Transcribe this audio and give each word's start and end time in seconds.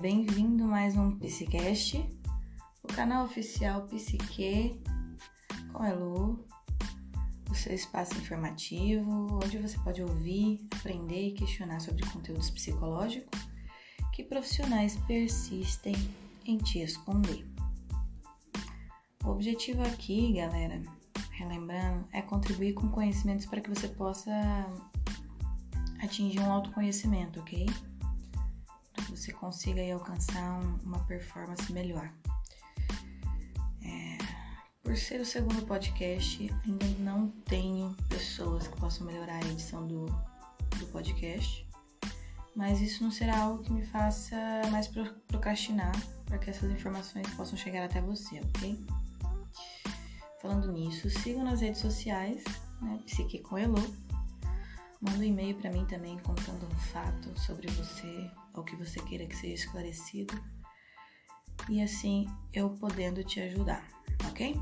bem-vindo 0.00 0.64
mais 0.64 0.96
um 0.96 1.10
Psicast, 1.18 2.08
o 2.82 2.86
canal 2.88 3.26
oficial 3.26 3.82
Psique 3.82 4.80
com 5.74 5.84
Elu, 5.84 6.42
o 7.50 7.54
seu 7.54 7.74
espaço 7.74 8.16
informativo, 8.16 9.38
onde 9.44 9.58
você 9.58 9.78
pode 9.80 10.02
ouvir, 10.02 10.66
aprender 10.74 11.28
e 11.28 11.32
questionar 11.32 11.80
sobre 11.80 12.06
conteúdos 12.06 12.48
psicológicos 12.48 13.38
que 14.14 14.24
profissionais 14.24 14.96
persistem 15.06 15.94
em 16.46 16.56
te 16.56 16.80
esconder. 16.80 17.46
O 19.22 19.28
objetivo 19.28 19.82
aqui, 19.82 20.32
galera, 20.32 20.82
relembrando, 21.32 22.08
é 22.10 22.22
contribuir 22.22 22.72
com 22.72 22.88
conhecimentos 22.88 23.44
para 23.44 23.60
que 23.60 23.68
você 23.68 23.88
possa 23.88 24.32
atingir 26.02 26.40
um 26.40 26.50
autoconhecimento, 26.50 27.38
ok? 27.40 27.66
Você 29.30 29.36
consiga 29.36 29.80
aí, 29.80 29.92
alcançar 29.92 30.60
um, 30.60 30.76
uma 30.82 30.98
performance 31.04 31.72
melhor. 31.72 32.12
É, 33.80 34.18
por 34.82 34.96
ser 34.96 35.20
o 35.20 35.24
segundo 35.24 35.64
podcast, 35.66 36.50
ainda 36.64 36.86
não 36.98 37.28
tenho 37.44 37.94
pessoas 38.08 38.66
que 38.66 38.76
possam 38.76 39.06
melhorar 39.06 39.36
a 39.36 39.48
edição 39.48 39.86
do, 39.86 40.06
do 40.78 40.86
podcast, 40.90 41.64
mas 42.56 42.80
isso 42.80 43.04
não 43.04 43.12
será 43.12 43.38
algo 43.38 43.62
que 43.62 43.72
me 43.72 43.86
faça 43.86 44.34
mais 44.72 44.90
procrastinar 45.28 45.94
para 46.26 46.38
que 46.38 46.50
essas 46.50 46.68
informações 46.68 47.32
possam 47.34 47.56
chegar 47.56 47.84
até 47.84 48.00
você, 48.00 48.40
ok? 48.40 48.84
Falando 50.42 50.72
nisso, 50.72 51.08
sigam 51.08 51.44
nas 51.44 51.60
redes 51.60 51.80
sociais, 51.80 52.42
né, 52.82 52.98
Psique 53.06 53.38
com 53.38 53.56
Elo, 53.56 53.80
Manda 55.00 55.20
um 55.20 55.22
e-mail 55.22 55.54
para 55.54 55.70
mim 55.70 55.86
também 55.86 56.18
contando 56.18 56.66
um 56.66 56.78
fato 56.78 57.40
sobre 57.40 57.68
você 57.68 58.30
você 58.80 58.98
queira 59.02 59.26
que 59.26 59.36
seja 59.36 59.54
esclarecido. 59.54 60.34
E 61.68 61.82
assim 61.82 62.26
eu 62.52 62.70
podendo 62.70 63.22
te 63.22 63.40
ajudar, 63.40 63.86
ok? 64.30 64.54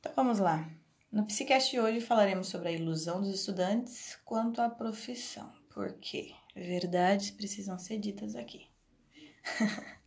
Então 0.00 0.12
vamos 0.16 0.38
lá. 0.38 0.68
No 1.12 1.26
Psicast 1.26 1.70
de 1.70 1.78
hoje 1.78 2.00
falaremos 2.00 2.48
sobre 2.48 2.70
a 2.70 2.72
ilusão 2.72 3.20
dos 3.20 3.28
estudantes 3.28 4.18
quanto 4.24 4.60
à 4.60 4.68
profissão, 4.68 5.52
porque 5.72 6.34
verdades 6.56 7.30
precisam 7.30 7.78
ser 7.78 7.98
ditas 7.98 8.34
aqui. 8.34 8.66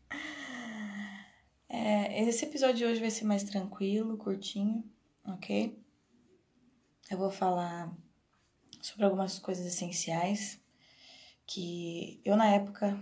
É, 1.70 2.24
esse 2.24 2.46
episódio 2.46 2.78
de 2.78 2.86
hoje 2.86 3.02
vai 3.02 3.12
ser 3.12 3.26
mais 3.26 3.44
tranquilo, 3.44 4.18
curtinho, 4.18 4.84
ok? 5.26 5.78
Eu 7.10 7.18
vou 7.18 7.32
falar 7.32 7.96
sobre 8.82 9.06
algumas 9.06 9.40
coisas 9.40 9.66
essenciais 9.66 10.60
que 11.46 12.20
eu, 12.26 12.36
na 12.36 12.48
época, 12.48 13.02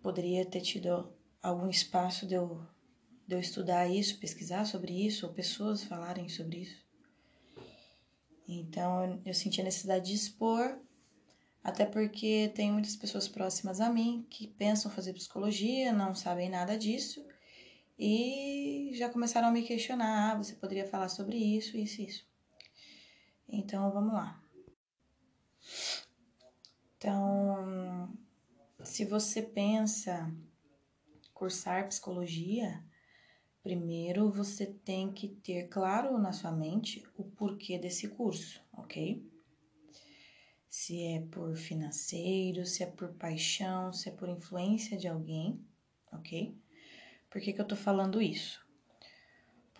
poderia 0.00 0.46
ter 0.46 0.60
tido 0.60 1.12
algum 1.42 1.68
espaço 1.68 2.26
de 2.26 2.34
eu, 2.34 2.64
de 3.26 3.34
eu 3.34 3.40
estudar 3.40 3.88
isso, 3.88 4.20
pesquisar 4.20 4.64
sobre 4.64 5.04
isso, 5.04 5.26
ou 5.26 5.32
pessoas 5.32 5.82
falarem 5.82 6.28
sobre 6.28 6.58
isso. 6.58 6.86
Então, 8.46 9.20
eu 9.24 9.34
senti 9.34 9.60
a 9.60 9.64
necessidade 9.64 10.06
de 10.06 10.14
expor, 10.14 10.78
até 11.62 11.84
porque 11.84 12.52
tem 12.54 12.70
muitas 12.70 12.94
pessoas 12.94 13.26
próximas 13.26 13.80
a 13.80 13.90
mim 13.90 14.24
que 14.30 14.46
pensam 14.46 14.90
fazer 14.90 15.12
psicologia, 15.12 15.92
não 15.92 16.14
sabem 16.14 16.48
nada 16.48 16.78
disso 16.78 17.26
e 17.98 18.92
já 18.94 19.10
começaram 19.10 19.48
a 19.48 19.52
me 19.52 19.62
questionar: 19.62 20.32
ah, 20.32 20.36
você 20.36 20.54
poderia 20.54 20.86
falar 20.86 21.08
sobre 21.08 21.36
isso, 21.36 21.76
isso, 21.76 22.00
isso. 22.00 22.29
Então 23.52 23.90
vamos 23.90 24.12
lá. 24.12 24.40
Então, 26.96 28.16
se 28.84 29.04
você 29.04 29.42
pensa 29.42 30.32
cursar 31.34 31.88
psicologia, 31.88 32.84
primeiro 33.62 34.30
você 34.30 34.66
tem 34.66 35.12
que 35.12 35.28
ter 35.28 35.68
claro 35.68 36.16
na 36.18 36.32
sua 36.32 36.52
mente 36.52 37.02
o 37.16 37.24
porquê 37.24 37.78
desse 37.78 38.08
curso, 38.08 38.62
ok? 38.72 39.26
Se 40.68 41.02
é 41.02 41.20
por 41.22 41.56
financeiro, 41.56 42.64
se 42.64 42.84
é 42.84 42.86
por 42.86 43.14
paixão, 43.14 43.92
se 43.92 44.08
é 44.08 44.12
por 44.12 44.28
influência 44.28 44.96
de 44.96 45.08
alguém, 45.08 45.66
ok? 46.12 46.56
Por 47.28 47.40
que, 47.40 47.52
que 47.52 47.60
eu 47.60 47.66
tô 47.66 47.74
falando 47.74 48.22
isso? 48.22 48.59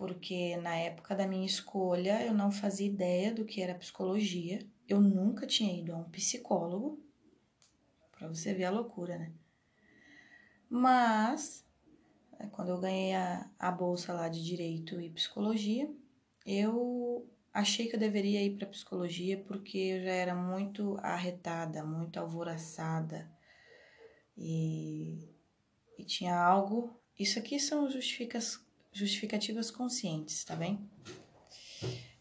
Porque 0.01 0.57
na 0.57 0.75
época 0.77 1.15
da 1.15 1.27
minha 1.27 1.45
escolha 1.45 2.25
eu 2.25 2.33
não 2.33 2.49
fazia 2.49 2.87
ideia 2.87 3.31
do 3.31 3.45
que 3.45 3.61
era 3.61 3.75
psicologia, 3.75 4.67
eu 4.87 4.99
nunca 4.99 5.45
tinha 5.45 5.79
ido 5.79 5.93
a 5.93 5.97
um 5.97 6.09
psicólogo, 6.09 6.99
para 8.11 8.27
você 8.27 8.51
ver 8.51 8.63
a 8.63 8.71
loucura, 8.71 9.19
né? 9.19 9.31
Mas, 10.67 11.63
é, 12.39 12.47
quando 12.47 12.69
eu 12.69 12.79
ganhei 12.79 13.13
a, 13.13 13.47
a 13.59 13.71
bolsa 13.71 14.11
lá 14.11 14.27
de 14.27 14.43
direito 14.43 14.99
e 14.99 15.11
psicologia, 15.11 15.87
eu 16.47 17.29
achei 17.53 17.87
que 17.87 17.95
eu 17.95 17.99
deveria 17.99 18.43
ir 18.43 18.57
para 18.57 18.65
psicologia 18.65 19.37
porque 19.45 19.77
eu 19.77 20.03
já 20.03 20.13
era 20.13 20.33
muito 20.33 20.97
arretada, 21.03 21.85
muito 21.85 22.19
alvoroçada 22.19 23.31
e, 24.35 25.29
e 25.95 26.03
tinha 26.03 26.35
algo 26.35 26.99
isso 27.19 27.37
aqui 27.37 27.59
são 27.59 27.85
justificativas 28.91 29.71
conscientes, 29.71 30.43
tá 30.43 30.55
bem? 30.55 30.79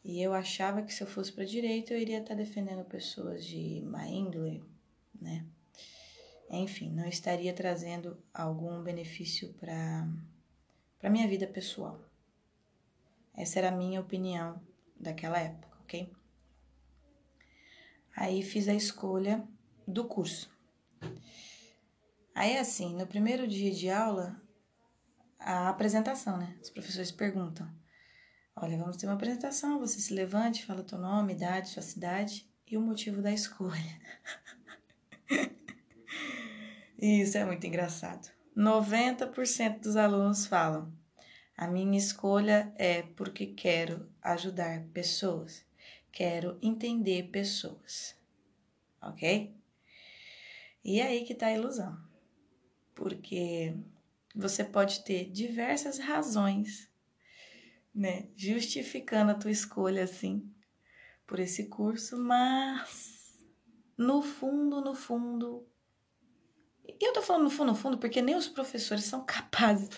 E 0.05 0.21
eu 0.23 0.33
achava 0.33 0.83
que 0.83 0.93
se 0.93 1.03
eu 1.03 1.07
fosse 1.07 1.33
para 1.33 1.45
direita 1.45 1.93
eu 1.93 1.99
iria 1.99 2.19
estar 2.19 2.31
tá 2.31 2.35
defendendo 2.35 2.85
pessoas 2.85 3.45
de 3.45 3.83
má 3.83 4.07
índole, 4.07 4.65
né? 5.21 5.45
Enfim, 6.51 6.91
não 6.91 7.07
estaria 7.07 7.53
trazendo 7.53 8.19
algum 8.33 8.83
benefício 8.83 9.53
para 9.55 10.09
para 10.99 11.11
minha 11.11 11.27
vida 11.27 11.47
pessoal. 11.47 11.99
Essa 13.35 13.59
era 13.59 13.69
a 13.69 13.77
minha 13.77 14.01
opinião 14.01 14.61
daquela 14.99 15.39
época, 15.39 15.79
ok? 15.83 16.13
Aí 18.15 18.43
fiz 18.43 18.69
a 18.69 18.75
escolha 18.75 19.47
do 19.87 20.05
curso. 20.05 20.51
Aí 22.35 22.59
assim, 22.59 22.95
no 22.95 23.07
primeiro 23.07 23.47
dia 23.47 23.71
de 23.71 23.89
aula, 23.89 24.40
a 25.41 25.69
apresentação, 25.69 26.37
né? 26.37 26.57
Os 26.63 26.71
professores 26.71 27.11
perguntam: 27.11 27.69
Olha, 28.55 28.77
vamos 28.77 28.97
ter 28.97 29.07
uma 29.07 29.15
apresentação, 29.15 29.81
você 29.81 29.99
se 29.99 30.13
levante, 30.13 30.67
fala 30.67 30.85
teu 30.85 30.99
nome, 30.99 31.33
idade, 31.33 31.69
sua 31.69 31.83
cidade 31.83 32.49
e 32.67 32.77
o 32.77 32.81
motivo 32.81 33.23
da 33.23 33.33
escolha. 33.33 34.01
Isso 37.01 37.39
é 37.39 37.45
muito 37.45 37.67
engraçado. 37.67 38.31
90% 38.57 39.81
dos 39.81 39.97
alunos 39.97 40.47
falam: 40.47 40.93
A 41.57 41.67
minha 41.67 41.99
escolha 41.99 42.73
é 42.77 43.03
porque 43.03 43.47
quero 43.47 44.09
ajudar 44.21 44.85
pessoas, 44.93 45.65
quero 46.13 46.59
entender 46.61 47.31
pessoas. 47.31 48.15
Ok? 49.03 49.57
E 50.85 51.01
aí 51.01 51.25
que 51.25 51.35
tá 51.35 51.47
a 51.47 51.55
ilusão. 51.55 51.99
Porque 52.95 53.75
você 54.35 54.65
pode 54.65 55.05
ter 55.05 55.31
diversas 55.31 55.99
razões, 55.99 56.91
né, 57.95 58.29
justificando 58.37 59.33
a 59.33 59.35
tua 59.35 59.51
escolha 59.51 60.05
assim 60.05 60.49
por 61.27 61.39
esse 61.39 61.69
curso, 61.69 62.17
mas 62.17 63.45
no 63.97 64.23
fundo, 64.23 64.81
no 64.81 64.95
fundo, 64.95 65.67
e 66.85 67.05
eu 67.07 67.13
tô 67.13 67.23
falando 67.23 67.45
no 67.45 67.51
fundo, 67.51 67.69
no 67.69 67.75
fundo, 67.75 67.99
porque 67.99 68.23
nem 68.23 68.35
os 68.35 68.49
professores 68.49 69.05
são 69.05 69.23
capazes 69.27 69.91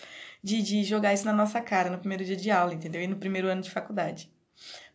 de, 0.43 0.61
de 0.61 0.83
jogar 0.83 1.13
isso 1.13 1.25
na 1.25 1.33
nossa 1.33 1.61
cara 1.61 1.89
no 1.89 1.99
primeiro 1.99 2.25
dia 2.25 2.35
de 2.35 2.51
aula, 2.51 2.73
entendeu? 2.73 3.01
E 3.01 3.07
no 3.07 3.15
primeiro 3.15 3.47
ano 3.47 3.61
de 3.61 3.71
faculdade. 3.71 4.31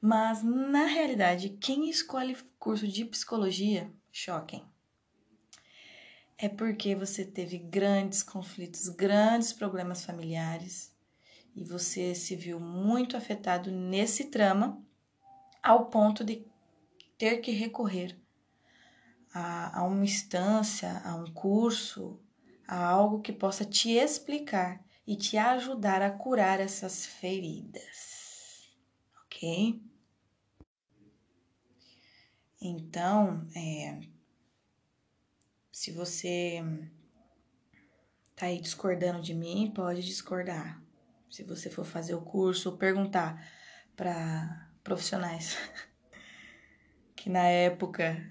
Mas, 0.01 0.43
na 0.43 0.85
realidade, 0.85 1.57
quem 1.61 1.89
escolhe 1.89 2.37
curso 2.59 2.87
de 2.87 3.05
psicologia, 3.05 3.91
choquem 4.13 4.68
é 6.39 6.49
porque 6.49 6.95
você 6.95 7.25
teve 7.25 7.59
grandes 7.59 8.23
conflitos, 8.23 8.89
grandes 8.89 9.53
problemas 9.53 10.05
familiares 10.05 10.97
e 11.55 11.65
você 11.65 12.15
se 12.15 12.37
viu 12.37 12.61
muito 12.61 13.17
afetado 13.17 13.73
nesse 13.73 14.27
trama 14.27 14.81
ao 15.61 15.87
ponto 15.87 16.25
de 16.25 16.47
ter 17.19 17.39
que 17.39 17.51
recorrer 17.51 18.17
a, 19.35 19.81
a 19.81 19.83
uma 19.83 20.05
instância, 20.05 21.03
a 21.05 21.17
um 21.17 21.33
curso, 21.33 22.21
a 22.69 22.87
algo 22.87 23.21
que 23.21 23.33
possa 23.33 23.65
te 23.65 23.91
explicar 23.91 24.81
e 25.05 25.17
te 25.17 25.37
ajudar 25.37 26.01
a 26.03 26.11
curar 26.11 26.61
essas 26.61 27.05
feridas, 27.05 28.71
ok? 29.25 29.83
Então, 32.61 33.47
é, 33.57 34.01
se 35.79 35.93
você 35.93 36.61
tá 38.35 38.47
aí 38.47 38.61
discordando 38.61 39.23
de 39.23 39.33
mim, 39.33 39.71
pode 39.73 40.05
discordar. 40.05 40.83
Se 41.31 41.45
você 41.45 41.71
for 41.71 41.85
fazer 41.85 42.17
o 42.17 42.21
curso 42.21 42.77
perguntar 42.77 43.41
para 43.95 44.73
profissionais 44.83 45.57
que 47.15 47.31
na 47.31 47.45
época 47.45 48.29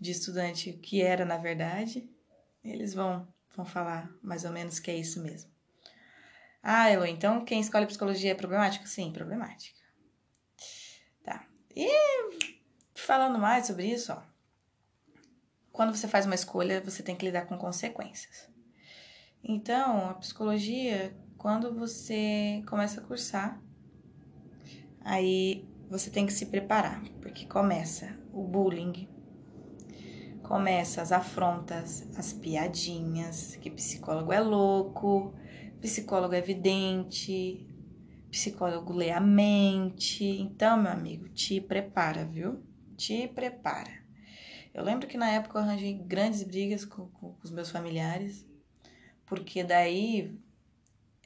de 0.00 0.10
estudante, 0.10 0.70
o 0.70 0.78
que 0.78 1.02
era 1.02 1.26
na 1.26 1.36
verdade, 1.36 2.08
eles 2.64 2.94
vão, 2.94 3.28
vão 3.54 3.66
falar 3.66 4.10
mais 4.22 4.46
ou 4.46 4.50
menos 4.50 4.78
que 4.78 4.90
é 4.90 4.96
isso 4.96 5.22
mesmo. 5.22 5.50
Ah, 6.62 6.90
então 7.06 7.44
quem 7.44 7.60
escolhe 7.60 7.84
psicologia 7.84 8.30
é 8.30 8.34
problemático? 8.34 8.88
Sim, 8.88 9.12
problemática. 9.12 9.82
Tá. 11.22 11.46
E 11.76 11.86
falando 12.94 13.38
mais 13.38 13.66
sobre 13.66 13.84
isso, 13.84 14.14
ó. 14.14 14.37
Quando 15.78 15.94
você 15.94 16.08
faz 16.08 16.26
uma 16.26 16.34
escolha, 16.34 16.80
você 16.80 17.04
tem 17.04 17.14
que 17.14 17.24
lidar 17.24 17.46
com 17.46 17.56
consequências. 17.56 18.50
Então, 19.44 20.10
a 20.10 20.14
psicologia, 20.14 21.16
quando 21.36 21.72
você 21.72 22.64
começa 22.66 23.00
a 23.00 23.04
cursar, 23.04 23.62
aí 25.00 25.68
você 25.88 26.10
tem 26.10 26.26
que 26.26 26.32
se 26.32 26.46
preparar, 26.46 27.00
porque 27.22 27.46
começa 27.46 28.18
o 28.32 28.42
bullying, 28.42 29.08
começa 30.42 31.00
as 31.00 31.12
afrontas, 31.12 32.08
as 32.18 32.32
piadinhas, 32.32 33.54
que 33.54 33.70
psicólogo 33.70 34.32
é 34.32 34.40
louco, 34.40 35.32
psicólogo 35.80 36.34
é 36.34 36.38
evidente, 36.38 37.64
psicólogo 38.32 38.92
lê 38.92 39.12
a 39.12 39.20
mente. 39.20 40.24
Então, 40.24 40.76
meu 40.76 40.90
amigo, 40.90 41.28
te 41.28 41.60
prepara, 41.60 42.24
viu? 42.24 42.64
Te 42.96 43.28
prepara. 43.28 44.07
Eu 44.78 44.84
lembro 44.84 45.08
que 45.08 45.18
na 45.18 45.28
época 45.28 45.58
eu 45.58 45.62
arranjei 45.62 45.92
grandes 45.92 46.44
brigas 46.44 46.84
com, 46.84 47.08
com, 47.08 47.32
com 47.32 47.40
os 47.42 47.50
meus 47.50 47.68
familiares, 47.68 48.46
porque 49.26 49.64
daí 49.64 50.38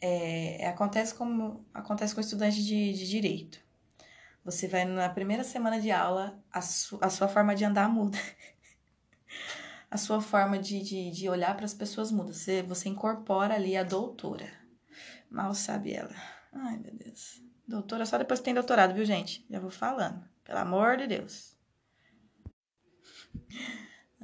é, 0.00 0.66
acontece 0.66 1.14
como 1.14 1.62
acontece 1.74 2.14
com 2.14 2.22
estudante 2.22 2.64
de, 2.64 2.94
de 2.94 3.06
direito. 3.06 3.60
Você 4.42 4.66
vai 4.66 4.86
na 4.86 5.06
primeira 5.10 5.44
semana 5.44 5.78
de 5.78 5.90
aula, 5.90 6.42
a, 6.50 6.62
su, 6.62 6.98
a 7.02 7.10
sua 7.10 7.28
forma 7.28 7.54
de 7.54 7.62
andar 7.62 7.90
muda. 7.90 8.18
a 9.90 9.98
sua 9.98 10.22
forma 10.22 10.58
de, 10.58 10.82
de, 10.82 11.10
de 11.10 11.28
olhar 11.28 11.54
para 11.54 11.66
as 11.66 11.74
pessoas 11.74 12.10
muda. 12.10 12.32
Você, 12.32 12.62
você 12.62 12.88
incorpora 12.88 13.54
ali 13.54 13.76
a 13.76 13.82
doutora. 13.84 14.50
Mal 15.30 15.54
sabe 15.54 15.92
ela. 15.92 16.14
Ai, 16.54 16.78
meu 16.78 16.94
Deus. 16.94 17.42
Doutora 17.68 18.06
só 18.06 18.16
depois 18.16 18.40
que 18.40 18.46
tem 18.46 18.54
doutorado, 18.54 18.94
viu, 18.94 19.04
gente? 19.04 19.46
Já 19.50 19.60
vou 19.60 19.70
falando. 19.70 20.26
Pelo 20.42 20.58
amor 20.58 20.96
de 20.96 21.06
Deus. 21.06 21.51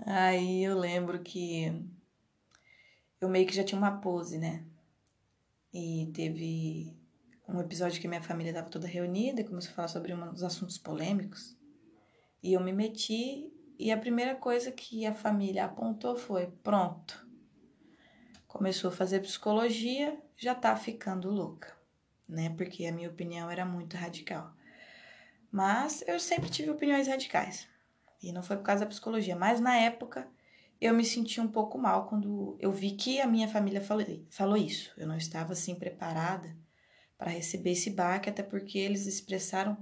Aí 0.06 0.64
eu 0.64 0.78
lembro 0.78 1.20
que 1.20 1.72
eu 3.20 3.28
meio 3.28 3.46
que 3.46 3.54
já 3.54 3.64
tinha 3.64 3.78
uma 3.78 3.98
pose, 4.00 4.38
né? 4.38 4.64
E 5.72 6.10
teve 6.14 6.96
um 7.48 7.60
episódio 7.60 8.00
que 8.00 8.08
minha 8.08 8.22
família 8.22 8.50
estava 8.50 8.70
toda 8.70 8.86
reunida 8.86 9.40
e 9.40 9.44
começou 9.44 9.72
a 9.72 9.74
falar 9.74 9.88
sobre 9.88 10.14
dos 10.14 10.42
assuntos 10.42 10.78
polêmicos. 10.78 11.56
E 12.42 12.52
eu 12.52 12.60
me 12.60 12.72
meti 12.72 13.52
e 13.78 13.92
a 13.92 13.96
primeira 13.96 14.34
coisa 14.34 14.72
que 14.72 15.06
a 15.06 15.14
família 15.14 15.64
apontou 15.64 16.16
foi: 16.16 16.46
pronto. 16.62 17.26
Começou 18.46 18.88
a 18.88 18.94
fazer 18.94 19.20
psicologia, 19.20 20.18
já 20.36 20.54
tá 20.54 20.74
ficando 20.74 21.30
louca, 21.30 21.76
né? 22.28 22.50
Porque 22.56 22.86
a 22.86 22.92
minha 22.92 23.08
opinião 23.08 23.50
era 23.50 23.64
muito 23.64 23.96
radical. 23.96 24.52
Mas 25.50 26.02
eu 26.06 26.18
sempre 26.18 26.50
tive 26.50 26.70
opiniões 26.70 27.08
radicais. 27.08 27.68
E 28.22 28.32
não 28.32 28.42
foi 28.42 28.56
por 28.56 28.64
causa 28.64 28.84
da 28.84 28.90
psicologia, 28.90 29.36
mas 29.36 29.60
na 29.60 29.76
época 29.76 30.28
eu 30.80 30.94
me 30.94 31.04
senti 31.04 31.40
um 31.40 31.48
pouco 31.48 31.76
mal 31.78 32.06
quando 32.06 32.56
eu 32.60 32.72
vi 32.72 32.92
que 32.92 33.20
a 33.20 33.26
minha 33.26 33.48
família 33.48 33.80
falou, 33.80 34.04
falou 34.30 34.56
isso. 34.56 34.92
Eu 34.96 35.06
não 35.06 35.16
estava 35.16 35.52
assim 35.52 35.74
preparada 35.74 36.56
para 37.16 37.30
receber 37.30 37.72
esse 37.72 37.90
baque, 37.90 38.30
até 38.30 38.42
porque 38.42 38.78
eles 38.78 39.06
expressaram 39.06 39.76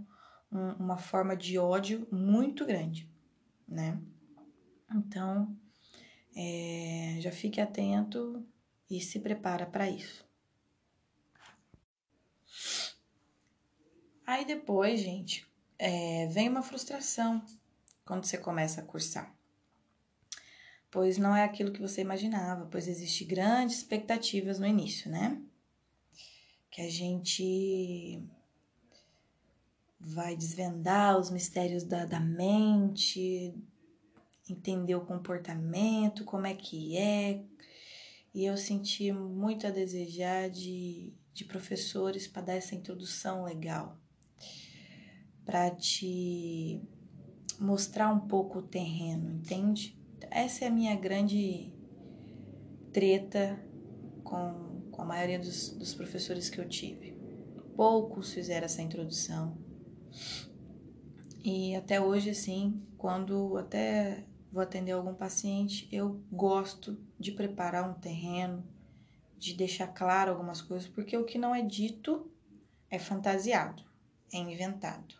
um, 0.50 0.70
uma 0.72 0.96
forma 0.96 1.36
de 1.36 1.58
ódio 1.58 2.06
muito 2.10 2.64
grande, 2.64 3.10
né? 3.68 4.00
Então, 4.94 5.54
é, 6.34 7.18
já 7.20 7.30
fique 7.30 7.60
atento 7.60 8.42
e 8.88 9.00
se 9.00 9.20
prepara 9.20 9.66
para 9.66 9.90
isso. 9.90 10.24
Aí 14.26 14.44
depois, 14.44 15.00
gente, 15.00 15.46
é, 15.78 16.26
vem 16.28 16.48
uma 16.48 16.62
frustração 16.62 17.44
quando 18.06 18.24
você 18.24 18.38
começa 18.38 18.80
a 18.80 18.84
cursar. 18.84 19.36
Pois 20.90 21.18
não 21.18 21.36
é 21.36 21.44
aquilo 21.44 21.72
que 21.72 21.82
você 21.82 22.00
imaginava, 22.00 22.66
pois 22.70 22.88
existem 22.88 23.26
grandes 23.26 23.76
expectativas 23.76 24.58
no 24.58 24.66
início, 24.66 25.10
né? 25.10 25.42
que 26.76 26.82
a 26.82 26.90
gente 26.90 28.22
vai 29.98 30.36
desvendar 30.36 31.18
os 31.18 31.30
mistérios 31.30 31.82
da, 31.82 32.04
da 32.04 32.20
mente, 32.20 33.54
entender 34.46 34.94
o 34.94 35.06
comportamento, 35.06 36.22
como 36.22 36.46
é 36.46 36.54
que 36.54 36.98
é. 36.98 37.42
E 38.34 38.44
eu 38.44 38.58
senti 38.58 39.10
muito 39.10 39.66
a 39.66 39.70
desejar 39.70 40.50
de, 40.50 41.14
de 41.32 41.46
professores 41.46 42.28
para 42.28 42.42
dar 42.42 42.56
essa 42.56 42.74
introdução 42.74 43.44
legal, 43.44 43.98
para 45.46 45.70
te 45.70 46.82
mostrar 47.58 48.12
um 48.12 48.20
pouco 48.20 48.58
o 48.58 48.62
terreno, 48.62 49.30
entende? 49.30 49.98
Essa 50.30 50.64
é 50.64 50.68
a 50.68 50.70
minha 50.70 50.94
grande 50.94 51.72
treta 52.92 53.58
com 54.24 54.66
com 54.96 55.02
a 55.02 55.04
maioria 55.04 55.38
dos, 55.38 55.70
dos 55.70 55.94
professores 55.94 56.48
que 56.48 56.58
eu 56.58 56.66
tive. 56.66 57.14
Poucos 57.76 58.32
fizeram 58.32 58.64
essa 58.64 58.80
introdução. 58.80 59.56
E 61.44 61.76
até 61.76 62.00
hoje, 62.00 62.30
assim, 62.30 62.82
quando 62.96 63.58
até 63.58 64.24
vou 64.50 64.62
atender 64.62 64.92
algum 64.92 65.14
paciente, 65.14 65.86
eu 65.92 66.24
gosto 66.32 66.98
de 67.20 67.30
preparar 67.30 67.88
um 67.88 67.92
terreno, 67.92 68.64
de 69.36 69.52
deixar 69.52 69.88
claro 69.88 70.32
algumas 70.32 70.62
coisas, 70.62 70.88
porque 70.88 71.16
o 71.16 71.24
que 71.24 71.36
não 71.36 71.54
é 71.54 71.60
dito 71.60 72.32
é 72.90 72.98
fantasiado, 72.98 73.84
é 74.32 74.38
inventado, 74.38 75.14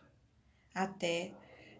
até 0.75 1.35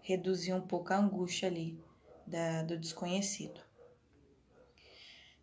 reduzir 0.07 0.55
um 0.55 0.61
pouco 0.61 0.93
a 0.93 0.99
angústia 0.99 1.49
ali 1.49 1.77
da, 2.25 2.63
do 2.63 2.79
desconhecido. 2.79 3.61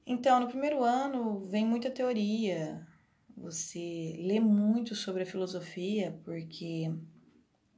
Então, 0.07 0.39
no 0.39 0.47
primeiro 0.47 0.81
ano 0.81 1.45
vem 1.47 1.65
muita 1.65 1.91
teoria, 1.91 2.87
você 3.35 4.15
lê 4.19 4.39
muito 4.39 4.95
sobre 4.95 5.23
a 5.23 5.25
filosofia, 5.25 6.17
porque 6.23 6.89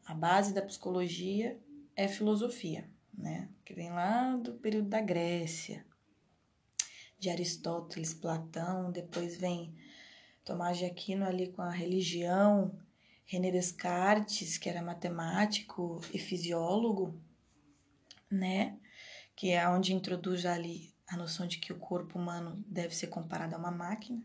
a 0.06 0.14
base 0.14 0.54
da 0.54 0.62
psicologia 0.62 1.60
é 1.96 2.08
filosofia, 2.08 2.88
né? 3.12 3.50
Que 3.64 3.74
vem 3.74 3.90
lá 3.90 4.36
do 4.36 4.54
período 4.54 4.90
da 4.90 5.02
Grécia, 5.02 5.84
de 7.18 7.32
Aristóteles, 7.32 8.14
Platão, 8.14 8.92
depois 8.92 9.38
vem 9.38 9.74
Tomás 10.44 10.78
de 10.78 10.86
Aquino 10.86 11.26
ali 11.26 11.52
com 11.52 11.64
a 11.64 11.72
religião, 11.72 12.78
René 13.26 13.52
Descartes, 13.52 14.58
que 14.58 14.70
era 14.70 14.82
matemático 14.82 16.00
e 16.14 16.20
fisiólogo, 16.20 17.20
né? 18.30 18.78
Que 19.36 19.52
é 19.52 19.68
onde 19.68 19.94
introduz 19.94 20.46
ali 20.46 20.94
a 21.08 21.18
noção 21.18 21.48
de 21.48 21.58
que 21.58 21.74
o 21.74 21.80
corpo 21.80 22.18
humano 22.18 22.64
deve 22.68 22.96
ser 22.96 23.08
comparado 23.08 23.56
a 23.56 23.58
uma 23.58 23.72
máquina. 23.72 24.22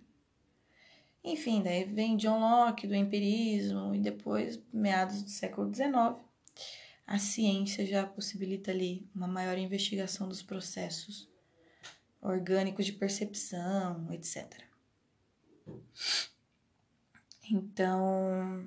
Enfim, 1.23 1.63
daí 1.63 1.85
vem 1.85 2.17
John 2.17 2.41
Locke 2.41 2.87
do 2.87 2.95
empirismo 2.95 3.95
e 3.95 3.99
depois, 3.99 4.59
meados 4.73 5.23
do 5.23 5.31
século 5.31 5.73
XIX, 5.75 6.17
a 7.07 7.19
ciência 7.19 7.85
já 7.85 8.07
possibilita 8.07 8.71
ali 8.71 9.07
uma 9.15 9.27
maior 9.27 9.59
investigação 9.59 10.29
dos 10.29 10.43
processos 10.43 11.29
orgânicos 12.23 12.87
de 12.87 12.93
percepção, 12.93 14.11
etc. 14.13 14.63
Então, 17.51 18.67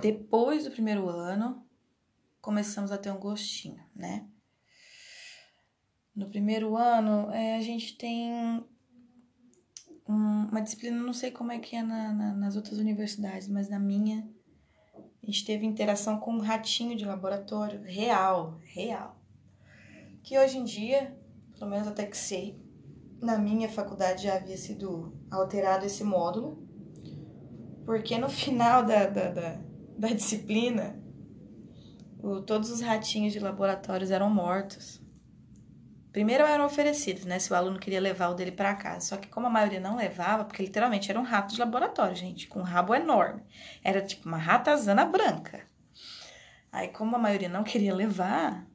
depois 0.00 0.64
do 0.64 0.70
primeiro 0.70 1.08
ano, 1.08 1.64
começamos 2.40 2.90
a 2.90 2.98
ter 2.98 3.10
um 3.10 3.18
gostinho, 3.18 3.82
né? 3.94 4.26
No 6.14 6.28
primeiro 6.28 6.76
ano, 6.76 7.30
é, 7.30 7.56
a 7.56 7.60
gente 7.60 7.96
tem 7.96 8.32
um, 10.08 10.48
uma 10.50 10.60
disciplina, 10.60 11.00
não 11.02 11.12
sei 11.12 11.30
como 11.30 11.52
é 11.52 11.58
que 11.58 11.76
é 11.76 11.82
na, 11.82 12.12
na, 12.12 12.34
nas 12.34 12.56
outras 12.56 12.78
universidades, 12.78 13.48
mas 13.48 13.68
na 13.68 13.78
minha, 13.78 14.28
a 15.22 15.26
gente 15.26 15.44
teve 15.44 15.64
interação 15.64 16.18
com 16.18 16.32
um 16.32 16.40
ratinho 16.40 16.96
de 16.96 17.04
laboratório 17.04 17.82
real, 17.82 18.58
real. 18.64 19.20
Que 20.22 20.38
hoje 20.38 20.58
em 20.58 20.64
dia, 20.64 21.16
pelo 21.58 21.70
menos 21.70 21.86
até 21.86 22.06
que 22.06 22.16
sei, 22.16 22.60
na 23.20 23.38
minha 23.38 23.68
faculdade 23.68 24.24
já 24.24 24.36
havia 24.36 24.56
sido 24.56 25.14
alterado 25.30 25.86
esse 25.86 26.02
módulo, 26.02 26.66
porque 27.84 28.18
no 28.18 28.28
final 28.28 28.84
da, 28.84 29.06
da, 29.06 29.30
da, 29.30 29.69
da 30.00 30.08
disciplina, 30.08 30.98
o, 32.18 32.40
todos 32.40 32.70
os 32.70 32.80
ratinhos 32.80 33.34
de 33.34 33.38
laboratórios 33.38 34.10
eram 34.10 34.30
mortos. 34.30 34.98
Primeiro 36.10 36.44
eram 36.44 36.64
oferecidos, 36.64 37.26
né? 37.26 37.38
Se 37.38 37.52
o 37.52 37.54
aluno 37.54 37.78
queria 37.78 38.00
levar 38.00 38.30
o 38.30 38.34
dele 38.34 38.50
para 38.50 38.74
casa. 38.74 39.06
Só 39.06 39.16
que 39.18 39.28
como 39.28 39.46
a 39.46 39.50
maioria 39.50 39.78
não 39.78 39.96
levava, 39.96 40.44
porque 40.44 40.62
literalmente 40.62 41.10
era 41.10 41.20
um 41.20 41.22
rato 41.22 41.52
de 41.52 41.60
laboratório, 41.60 42.16
gente, 42.16 42.48
com 42.48 42.60
um 42.60 42.64
rabo 42.64 42.94
enorme. 42.94 43.42
Era 43.84 44.02
tipo 44.02 44.26
uma 44.26 44.38
ratazana 44.38 45.04
branca. 45.04 45.68
Aí, 46.72 46.88
como 46.88 47.16
a 47.16 47.18
maioria 47.18 47.48
não 47.48 47.62
queria 47.62 47.94
levar, 47.94 48.66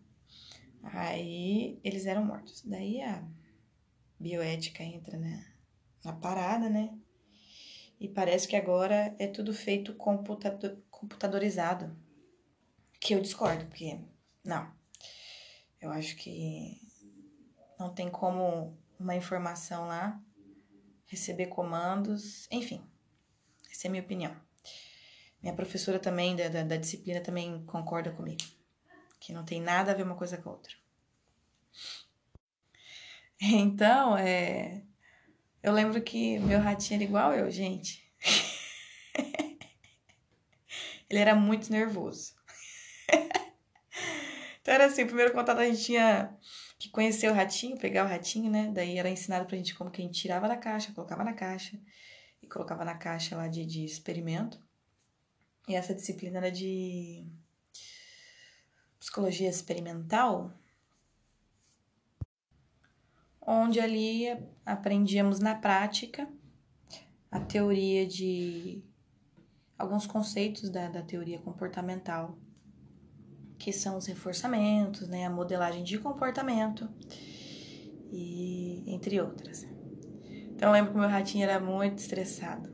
aí 0.83 1.79
eles 1.83 2.05
eram 2.05 2.23
mortos. 2.23 2.61
Daí 2.63 3.01
a 3.01 3.23
bioética 4.19 4.83
entra 4.83 5.17
né, 5.17 5.43
na 6.03 6.13
parada, 6.13 6.69
né? 6.69 6.91
E 7.99 8.09
parece 8.09 8.47
que 8.47 8.55
agora 8.55 9.15
é 9.17 9.27
tudo 9.27 9.53
feito 9.53 9.95
computador, 9.95 10.77
computadorizado. 11.05 11.95
Que 12.99 13.13
eu 13.13 13.21
discordo, 13.21 13.65
porque 13.65 13.99
não. 14.43 14.73
Eu 15.79 15.91
acho 15.91 16.15
que 16.15 16.81
não 17.79 17.93
tem 17.93 18.09
como 18.09 18.75
uma 18.99 19.15
informação 19.15 19.87
lá 19.87 20.19
receber 21.05 21.47
comandos, 21.47 22.47
enfim. 22.49 22.83
Essa 23.71 23.87
é 23.87 23.89
a 23.89 23.91
minha 23.91 24.03
opinião. 24.03 24.35
Minha 25.41 25.53
professora 25.53 25.99
também 25.99 26.35
da, 26.35 26.47
da, 26.47 26.63
da 26.63 26.77
disciplina 26.77 27.21
também 27.21 27.63
concorda 27.65 28.11
comigo. 28.11 28.43
Que 29.19 29.31
não 29.31 29.45
tem 29.45 29.61
nada 29.61 29.91
a 29.91 29.95
ver 29.95 30.03
uma 30.03 30.15
coisa 30.15 30.37
com 30.37 30.49
a 30.49 30.53
outra. 30.53 30.73
Então, 33.37 34.17
é, 34.17 34.81
eu 35.61 35.73
lembro 35.73 36.01
que 36.01 36.39
meu 36.39 36.57
ratinho 36.61 36.95
era 36.95 37.03
igual 37.03 37.33
eu, 37.33 37.51
gente. 37.51 38.01
Ele 41.09 41.19
era 41.19 41.35
muito 41.35 41.71
nervoso. 41.71 42.33
então 44.61 44.73
era 44.73 44.85
assim, 44.85 45.03
o 45.03 45.07
primeiro 45.07 45.33
contato 45.33 45.59
a 45.59 45.65
gente 45.65 45.83
tinha 45.83 46.35
que 46.77 46.89
conhecer 46.89 47.29
o 47.29 47.33
ratinho, 47.33 47.77
pegar 47.77 48.05
o 48.05 48.07
ratinho, 48.07 48.49
né? 48.51 48.71
Daí 48.73 48.97
era 48.97 49.09
ensinado 49.09 49.45
pra 49.45 49.57
gente 49.57 49.75
como 49.75 49.91
que 49.91 50.01
a 50.01 50.05
gente 50.05 50.19
tirava 50.19 50.47
da 50.47 50.57
caixa, 50.57 50.93
colocava 50.93 51.23
na 51.23 51.33
caixa 51.33 51.79
e 52.41 52.47
colocava 52.47 52.83
na 52.83 52.95
caixa 52.95 53.35
lá 53.35 53.47
de, 53.47 53.65
de 53.65 53.85
experimento. 53.85 54.59
E 55.67 55.75
essa 55.75 55.95
disciplina 55.95 56.37
era 56.37 56.51
de 56.51 57.25
psicologia 58.99 59.49
experimental, 59.49 60.51
onde 63.41 63.79
ali 63.79 64.25
aprendíamos 64.65 65.39
na 65.39 65.55
prática 65.55 66.27
a 67.31 67.39
teoria 67.39 68.05
de 68.05 68.83
alguns 69.77 70.07
conceitos 70.07 70.69
da, 70.69 70.87
da 70.87 71.01
teoria 71.01 71.39
comportamental, 71.39 72.37
que 73.57 73.71
são 73.71 73.97
os 73.97 74.05
reforçamentos, 74.05 75.07
né, 75.07 75.25
a 75.25 75.29
modelagem 75.29 75.83
de 75.83 75.97
comportamento 75.97 76.89
e 78.11 78.83
entre 78.87 79.19
outras. 79.19 79.65
Então 80.55 80.69
eu 80.69 80.73
lembro 80.73 80.91
que 80.91 80.99
meu 80.99 81.09
ratinho 81.09 81.43
era 81.43 81.59
muito 81.59 81.99
estressado. 81.99 82.73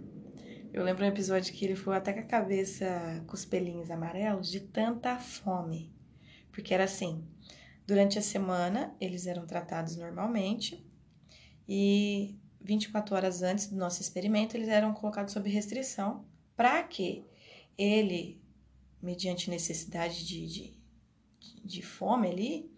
Eu 0.74 0.84
lembro 0.84 1.03
um 1.03 1.08
episódio 1.08 1.53
que 1.53 1.65
ele 1.65 1.75
foi 1.75 1.98
até 1.98 2.13
com 2.13 2.20
a 2.20 2.24
cabeça 2.24 3.24
com 3.27 3.34
os 3.34 3.43
pelinhos 3.43 3.91
amarelos 3.91 4.50
de 4.50 4.62
tanta 4.62 5.17
fome. 5.17 5.93
Porque 6.51 6.74
era 6.74 6.84
assim, 6.84 7.25
durante 7.86 8.17
a 8.17 8.22
semana 8.22 8.96
eles 9.00 9.25
eram 9.27 9.46
tratados 9.46 9.98
normalmente 9.98 10.86
e 11.67 12.39
24 12.62 13.15
horas 13.15 13.41
antes 13.41 13.67
do 13.67 13.75
nosso 13.75 14.01
experimento 14.01 14.55
eles 14.55 14.70
eram 14.70 14.93
colocados 14.93 15.34
sob 15.34 15.50
restrição 15.50 16.25
para 16.55 16.84
que 16.84 17.25
ele, 17.77 18.41
mediante 19.01 19.50
necessidade 19.50 20.25
de, 20.25 20.48
de, 20.48 20.79
de 21.63 21.81
fome 21.81 22.29
ali, 22.29 22.72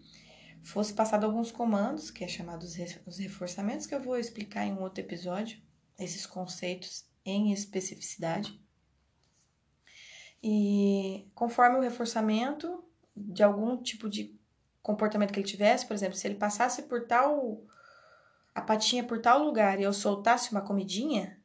fosse 0.62 0.94
passado 0.94 1.24
alguns 1.24 1.52
comandos, 1.52 2.10
que 2.10 2.24
é 2.24 2.28
chamados 2.28 2.76
os 3.06 3.18
reforçamentos, 3.18 3.86
que 3.86 3.94
eu 3.94 4.00
vou 4.00 4.16
explicar 4.16 4.66
em 4.66 4.72
um 4.72 4.80
outro 4.80 5.02
episódio, 5.04 5.60
esses 5.98 6.26
conceitos 6.26 7.04
em 7.24 7.52
especificidade. 7.52 8.60
E 10.42 11.30
conforme 11.34 11.78
o 11.78 11.82
reforçamento 11.82 12.84
de 13.16 13.42
algum 13.42 13.80
tipo 13.82 14.08
de 14.08 14.38
comportamento 14.82 15.32
que 15.32 15.40
ele 15.40 15.48
tivesse, 15.48 15.86
por 15.86 15.94
exemplo, 15.94 16.16
se 16.16 16.26
ele 16.26 16.34
passasse 16.34 16.82
por 16.82 17.06
tal 17.06 17.64
a 18.54 18.60
patinha 18.60 19.02
por 19.02 19.20
tal 19.20 19.42
lugar 19.42 19.80
e 19.80 19.82
eu 19.82 19.92
soltasse 19.92 20.52
uma 20.52 20.60
comidinha, 20.60 21.42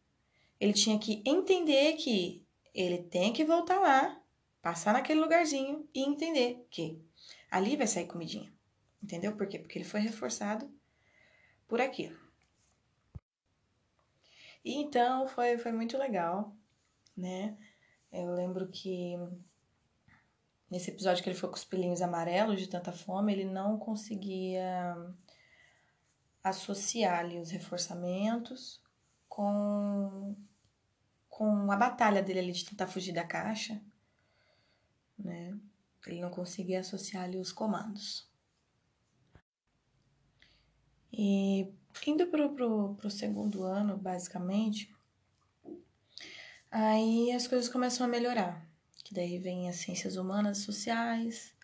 ele 0.60 0.74
tinha 0.74 1.00
que 1.00 1.24
entender 1.26 1.94
que 1.94 2.46
ele 2.74 3.04
tem 3.04 3.34
que 3.34 3.46
voltar 3.46 3.80
lá, 3.80 4.22
passar 4.62 4.94
naquele 4.94 5.20
lugarzinho 5.20 5.88
e 5.94 6.02
entender 6.02 6.66
que 6.70 7.02
ali 7.50 7.76
vai 7.76 7.88
sair 7.88 8.08
comidinha. 8.08 8.52
Entendeu 9.02 9.36
por 9.36 9.48
quê? 9.48 9.58
Porque 9.58 9.78
ele 9.78 9.86
foi 9.86 10.02
reforçado 10.02 10.70
por 11.68 11.80
aquilo. 11.80 12.18
E 14.64 14.76
então 14.76 15.28
foi, 15.28 15.58
foi 15.58 15.72
muito 15.72 15.98
legal, 15.98 16.54
né? 17.16 17.58
Eu 18.12 18.34
lembro 18.34 18.68
que 18.68 19.16
nesse 20.70 20.92
episódio 20.92 21.24
que 21.24 21.30
ele 21.30 21.38
foi 21.38 21.50
com 21.50 21.56
os 21.56 21.64
pelinhos 21.64 22.02
amarelos 22.02 22.60
de 22.60 22.68
tanta 22.68 22.92
fome, 22.92 23.32
ele 23.32 23.46
não 23.46 23.78
conseguia 23.78 24.96
associar 26.44 27.20
ali 27.20 27.40
os 27.40 27.50
reforçamentos 27.52 28.82
com, 29.28 30.36
com 31.40 31.72
a 31.72 31.78
batalha 31.78 32.22
dele 32.22 32.40
ali 32.40 32.52
de 32.52 32.66
tentar 32.66 32.86
fugir 32.86 33.14
da 33.14 33.24
caixa, 33.24 33.82
né? 35.18 35.58
Ele 36.06 36.20
não 36.20 36.30
conseguia 36.30 36.82
associar 36.82 37.24
ali 37.24 37.38
os 37.38 37.54
comandos. 37.54 38.30
E 41.14 41.74
indo 42.06 42.28
pro, 42.28 42.54
pro, 42.54 42.94
pro 42.96 43.10
segundo 43.10 43.64
ano, 43.64 43.96
basicamente, 43.96 44.94
aí 46.70 47.32
as 47.32 47.48
coisas 47.48 47.70
começam 47.70 48.06
a 48.06 48.10
melhorar. 48.10 48.68
Que 49.06 49.14
daí 49.14 49.40
vem 49.40 49.70
as 49.70 49.78
ciências 49.78 50.18
humanas 50.18 50.58
sociais, 50.58 51.56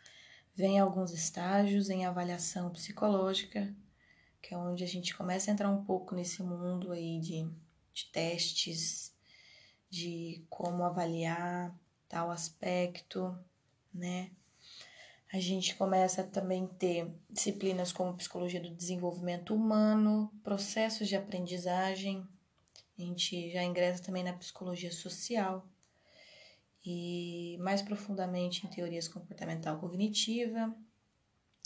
vem 0.56 0.80
alguns 0.80 1.12
estágios 1.12 1.90
em 1.90 2.06
avaliação 2.06 2.72
psicológica, 2.72 3.76
que 4.42 4.54
é 4.54 4.58
onde 4.58 4.86
a 4.86 4.88
gente 4.88 5.14
começa 5.18 5.52
a 5.52 5.54
entrar 5.54 5.70
um 5.70 5.84
pouco 5.84 6.16
nesse 6.16 6.42
mundo 6.42 6.94
aí 6.94 7.20
de, 7.20 7.46
de 7.94 8.06
testes, 8.14 9.14
de 9.96 10.46
como 10.50 10.84
avaliar 10.84 11.74
tal 12.10 12.30
aspecto, 12.30 13.34
né? 13.94 14.30
A 15.32 15.40
gente 15.40 15.74
começa 15.76 16.20
a 16.20 16.28
também 16.28 16.68
ter 16.68 17.10
disciplinas 17.30 17.94
como 17.94 18.18
psicologia 18.18 18.60
do 18.60 18.70
desenvolvimento 18.70 19.56
humano, 19.56 20.30
processos 20.44 21.08
de 21.08 21.16
aprendizagem. 21.16 22.28
A 22.98 23.02
gente 23.02 23.52
já 23.52 23.64
ingressa 23.64 24.04
também 24.04 24.24
na 24.24 24.34
psicologia 24.34 24.92
social 24.92 25.66
e 26.86 27.58
mais 27.62 27.82
profundamente 27.82 28.66
em 28.66 28.70
teorias 28.70 29.08
comportamental 29.08 29.80
cognitiva 29.80 30.76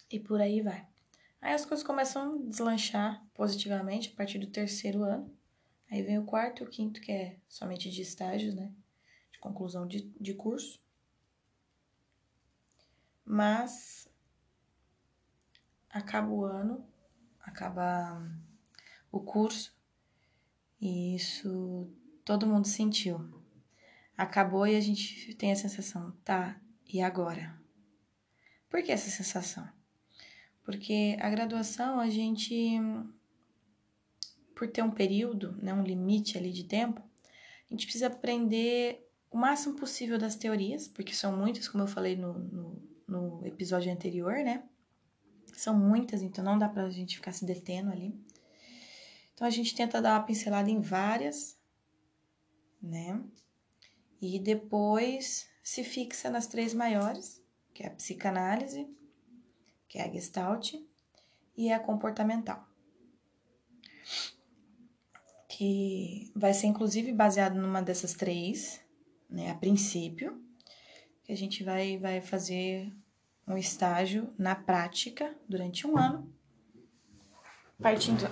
e 0.10 0.20
por 0.20 0.40
aí 0.40 0.62
vai. 0.62 0.88
Aí 1.42 1.54
as 1.54 1.66
coisas 1.66 1.86
começam 1.86 2.36
a 2.36 2.48
deslanchar 2.48 3.26
positivamente 3.34 4.12
a 4.14 4.16
partir 4.16 4.38
do 4.38 4.48
terceiro 4.48 5.04
ano. 5.04 5.39
Aí 5.90 6.04
vem 6.04 6.20
o 6.20 6.26
quarto 6.26 6.64
e 6.64 6.66
o 6.66 6.70
quinto, 6.70 7.02
que 7.02 7.12
é 7.12 7.40
somente 7.48 7.90
de 7.90 8.02
estágios, 8.02 8.54
né? 8.54 8.72
De 9.32 9.40
conclusão 9.40 9.88
de, 9.88 10.02
de 10.20 10.34
curso. 10.34 10.80
Mas 13.26 14.08
acaba 15.90 16.30
o 16.30 16.44
ano, 16.44 16.86
acaba 17.40 18.22
o 19.12 19.20
curso, 19.20 19.76
e 20.80 21.16
isso 21.16 21.92
todo 22.24 22.48
mundo 22.48 22.68
sentiu. 22.68 23.44
Acabou 24.16 24.68
e 24.68 24.76
a 24.76 24.82
gente 24.82 25.34
tem 25.36 25.52
a 25.52 25.56
sensação, 25.56 26.12
tá, 26.24 26.60
e 26.86 27.02
agora? 27.02 27.60
Por 28.70 28.84
que 28.84 28.92
essa 28.92 29.10
sensação? 29.10 29.68
Porque 30.64 31.18
a 31.20 31.30
graduação, 31.30 32.00
a 32.00 32.10
gente, 32.10 32.80
por 34.60 34.68
ter 34.68 34.84
um 34.84 34.92
período, 34.92 35.58
né, 35.62 35.74
um 35.74 35.82
limite 35.82 36.38
ali 36.38 36.52
de 36.52 36.66
tempo, 36.66 37.02
a 37.02 37.74
gente 37.74 37.86
precisa 37.86 38.08
aprender 38.08 39.10
o 39.32 39.38
máximo 39.38 39.78
possível 39.78 40.20
das 40.20 40.36
teorias, 40.36 40.86
porque 40.86 41.14
são 41.14 41.34
muitas, 41.34 41.70
como 41.70 41.86
eu 41.86 41.88
falei 41.88 42.18
no, 42.18 42.34
no, 42.34 42.84
no 43.08 43.48
episódio 43.48 43.90
anterior, 43.90 44.34
né? 44.44 44.68
São 45.54 45.74
muitas, 45.80 46.22
então 46.22 46.44
não 46.44 46.58
dá 46.58 46.68
pra 46.68 46.90
gente 46.90 47.16
ficar 47.16 47.32
se 47.32 47.46
detendo 47.46 47.90
ali. 47.90 48.14
Então 49.34 49.48
a 49.48 49.50
gente 49.50 49.74
tenta 49.74 50.02
dar 50.02 50.20
uma 50.20 50.26
pincelada 50.26 50.70
em 50.70 50.82
várias, 50.82 51.58
né? 52.82 53.24
E 54.22 54.40
depois 54.40 55.48
se 55.64 55.86
fixa 55.86 56.30
nas 56.30 56.48
três 56.48 56.74
maiores, 56.74 57.42
que 57.74 57.84
é 57.84 57.88
a 57.88 57.92
psicanálise, 57.92 58.86
que 59.88 60.00
é 60.00 60.04
a 60.04 60.12
Gestalt, 60.12 60.74
e 61.56 61.72
a 61.72 61.80
comportamental. 61.80 62.69
Que 65.60 66.32
vai 66.34 66.54
ser 66.54 66.68
inclusive 66.68 67.12
baseado 67.12 67.56
numa 67.56 67.82
dessas 67.82 68.14
três, 68.14 68.80
né, 69.30 69.52
a 69.52 69.56
princípio, 69.56 70.42
que 71.22 71.34
a 71.34 71.36
gente 71.36 71.66
vai, 71.66 71.98
vai 71.98 72.22
fazer 72.22 72.90
um 73.46 73.58
estágio 73.58 74.34
na 74.38 74.56
prática 74.56 75.36
durante 75.50 75.86
um 75.86 75.98
ano, 75.98 76.34
partindo 77.82 78.24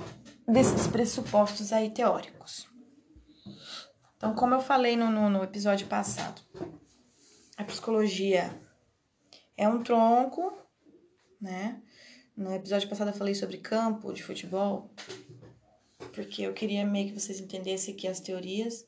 desses 0.48 0.88
pressupostos 0.88 1.74
aí 1.74 1.90
teóricos. 1.90 2.66
Então, 4.16 4.34
como 4.34 4.54
eu 4.54 4.62
falei 4.62 4.96
no, 4.96 5.12
no, 5.12 5.30
no 5.30 5.44
episódio 5.44 5.86
passado, 5.88 6.42
a 7.58 7.64
psicologia 7.66 8.58
É 9.58 9.68
um 9.68 9.84
tronco, 9.84 10.58
né? 11.42 11.82
No 12.38 12.54
episódio 12.54 12.88
passado 12.88 13.10
eu 13.10 13.14
falei 13.14 13.36
sobre 13.36 13.58
campo 13.58 14.14
de 14.14 14.24
futebol, 14.24 14.94
porque 16.18 16.42
eu 16.42 16.52
queria 16.52 16.84
meio 16.84 17.10
que 17.10 17.20
vocês 17.20 17.40
entendessem 17.40 17.96
que 17.96 18.08
as 18.08 18.20
teorias 18.20 18.88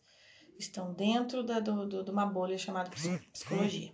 estão 0.58 0.92
dentro 0.96 1.44
da, 1.44 1.60
do, 1.60 1.88
do, 1.88 2.04
de 2.04 2.10
uma 2.10 2.26
bolha 2.26 2.58
chamada 2.58 2.90
psicologia. 3.32 3.94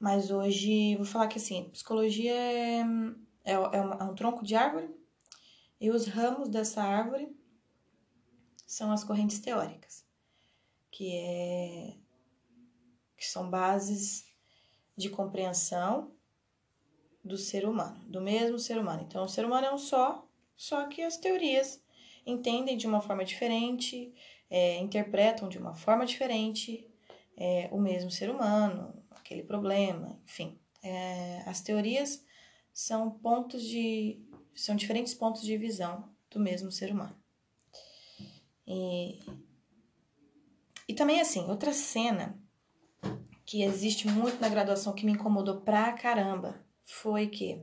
Mas 0.00 0.30
hoje 0.30 0.96
vou 0.96 1.04
falar 1.04 1.28
que 1.28 1.36
assim, 1.36 1.68
psicologia 1.68 2.32
é, 2.32 2.80
é, 3.44 3.52
é, 3.52 3.58
um, 3.58 3.92
é 3.92 4.04
um 4.04 4.14
tronco 4.14 4.42
de 4.42 4.54
árvore 4.54 4.88
e 5.78 5.90
os 5.90 6.06
ramos 6.06 6.48
dessa 6.48 6.82
árvore 6.82 7.36
são 8.66 8.90
as 8.90 9.04
correntes 9.04 9.38
teóricas, 9.38 10.02
que, 10.90 11.14
é, 11.14 11.94
que 13.18 13.26
são 13.26 13.50
bases 13.50 14.24
de 14.96 15.10
compreensão 15.10 16.10
do 17.22 17.36
ser 17.36 17.68
humano, 17.68 18.02
do 18.08 18.22
mesmo 18.22 18.58
ser 18.58 18.78
humano. 18.78 19.02
Então, 19.06 19.24
o 19.24 19.28
ser 19.28 19.44
humano 19.44 19.66
é 19.66 19.74
um 19.74 19.78
só, 19.78 20.25
só 20.56 20.86
que 20.86 21.02
as 21.02 21.16
teorias 21.16 21.82
entendem 22.24 22.76
de 22.76 22.86
uma 22.86 23.00
forma 23.00 23.24
diferente, 23.24 24.12
é, 24.50 24.78
interpretam 24.78 25.48
de 25.48 25.58
uma 25.58 25.74
forma 25.74 26.06
diferente 26.06 26.88
é, 27.36 27.68
o 27.70 27.78
mesmo 27.78 28.10
ser 28.10 28.30
humano, 28.30 29.02
aquele 29.10 29.42
problema, 29.42 30.18
enfim. 30.24 30.58
É, 30.82 31.42
as 31.46 31.60
teorias 31.60 32.24
são 32.72 33.10
pontos 33.10 33.62
de. 33.62 34.20
são 34.54 34.74
diferentes 34.74 35.14
pontos 35.14 35.42
de 35.42 35.56
visão 35.56 36.10
do 36.30 36.40
mesmo 36.40 36.70
ser 36.70 36.92
humano. 36.92 37.16
E, 38.66 39.20
e 40.88 40.94
também, 40.94 41.20
assim, 41.20 41.48
outra 41.48 41.72
cena 41.72 42.40
que 43.44 43.62
existe 43.62 44.08
muito 44.08 44.40
na 44.40 44.48
graduação 44.48 44.92
que 44.92 45.06
me 45.06 45.12
incomodou 45.12 45.60
pra 45.60 45.92
caramba 45.92 46.64
foi 46.84 47.28
que 47.28 47.62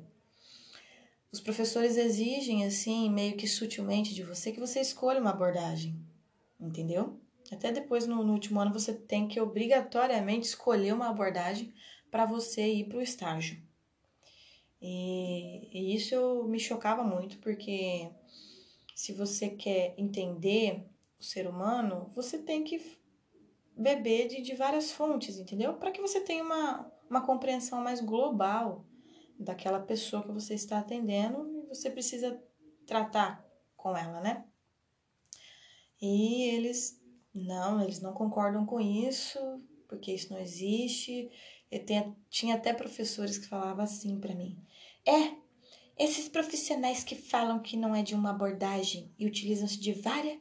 os 1.34 1.42
professores 1.42 1.98
exigem, 1.98 2.64
assim, 2.64 3.10
meio 3.10 3.36
que 3.36 3.48
sutilmente 3.48 4.14
de 4.14 4.24
você, 4.24 4.52
que 4.52 4.60
você 4.60 4.80
escolha 4.80 5.20
uma 5.20 5.32
abordagem, 5.32 6.00
entendeu? 6.60 7.20
Até 7.52 7.72
depois, 7.72 8.06
no, 8.06 8.24
no 8.24 8.34
último 8.34 8.60
ano, 8.60 8.72
você 8.72 8.94
tem 8.94 9.28
que 9.28 9.42
obrigatoriamente 9.42 10.46
escolher 10.46 10.94
uma 10.94 11.10
abordagem 11.10 11.74
para 12.12 12.28
você 12.28 12.72
ir 12.72 12.88
para 12.88 13.00
o 13.00 13.02
estágio. 13.02 13.60
E, 14.80 15.70
e 15.74 15.96
isso 15.96 16.44
me 16.44 16.60
chocava 16.60 17.04
muito, 17.04 17.40
porque 17.40 18.12
se 18.96 19.12
você 19.12 19.50
quer 19.50 19.96
entender 19.98 20.86
o 21.20 21.24
ser 21.24 21.48
humano, 21.48 22.12
você 22.14 22.38
tem 22.38 22.64
que 22.64 22.80
beber 23.76 24.28
de, 24.28 24.42
de 24.44 24.54
várias 24.54 24.92
fontes, 24.92 25.40
entendeu? 25.40 25.74
Para 25.74 25.90
que 25.90 26.00
você 26.00 26.22
tenha 26.22 26.44
uma, 26.44 26.94
uma 27.10 27.22
compreensão 27.26 27.82
mais 27.82 28.00
global 28.02 28.86
daquela 29.40 29.80
pessoa 29.80 30.24
que 30.24 30.32
você 30.32 30.54
está 30.54 30.80
atendendo 30.80 31.48
e 31.48 31.68
você 31.68 31.90
precisa 31.90 32.42
tratar 32.86 33.46
com 33.76 33.96
ela, 33.96 34.22
né? 34.22 34.46
E 36.02 36.50
eles 36.50 37.02
não, 37.34 37.82
eles 37.82 38.02
não 38.02 38.14
concordam 38.14 38.66
com 38.66 38.80
isso, 38.80 39.40
porque 39.88 40.12
isso 40.12 40.32
não 40.32 40.40
existe. 40.40 41.30
Eu 41.72 41.86
tenho, 41.86 42.16
tinha 42.30 42.56
até 42.56 42.74
professores 42.74 43.38
que 43.38 43.48
falavam 43.48 43.84
assim 43.84 44.20
para 44.20 44.36
mim: 44.36 44.58
é, 45.06 45.36
esses 45.98 46.28
profissionais 46.28 47.04
que 47.04 47.16
falam 47.16 47.62
que 47.62 47.78
não 47.78 47.96
é 47.96 48.02
de 48.02 48.16
uma 48.16 48.32
abordagem 48.32 49.14
e 49.18 49.26
utilizam-se 49.26 49.80
de 49.80 49.94
várias, 49.94 50.40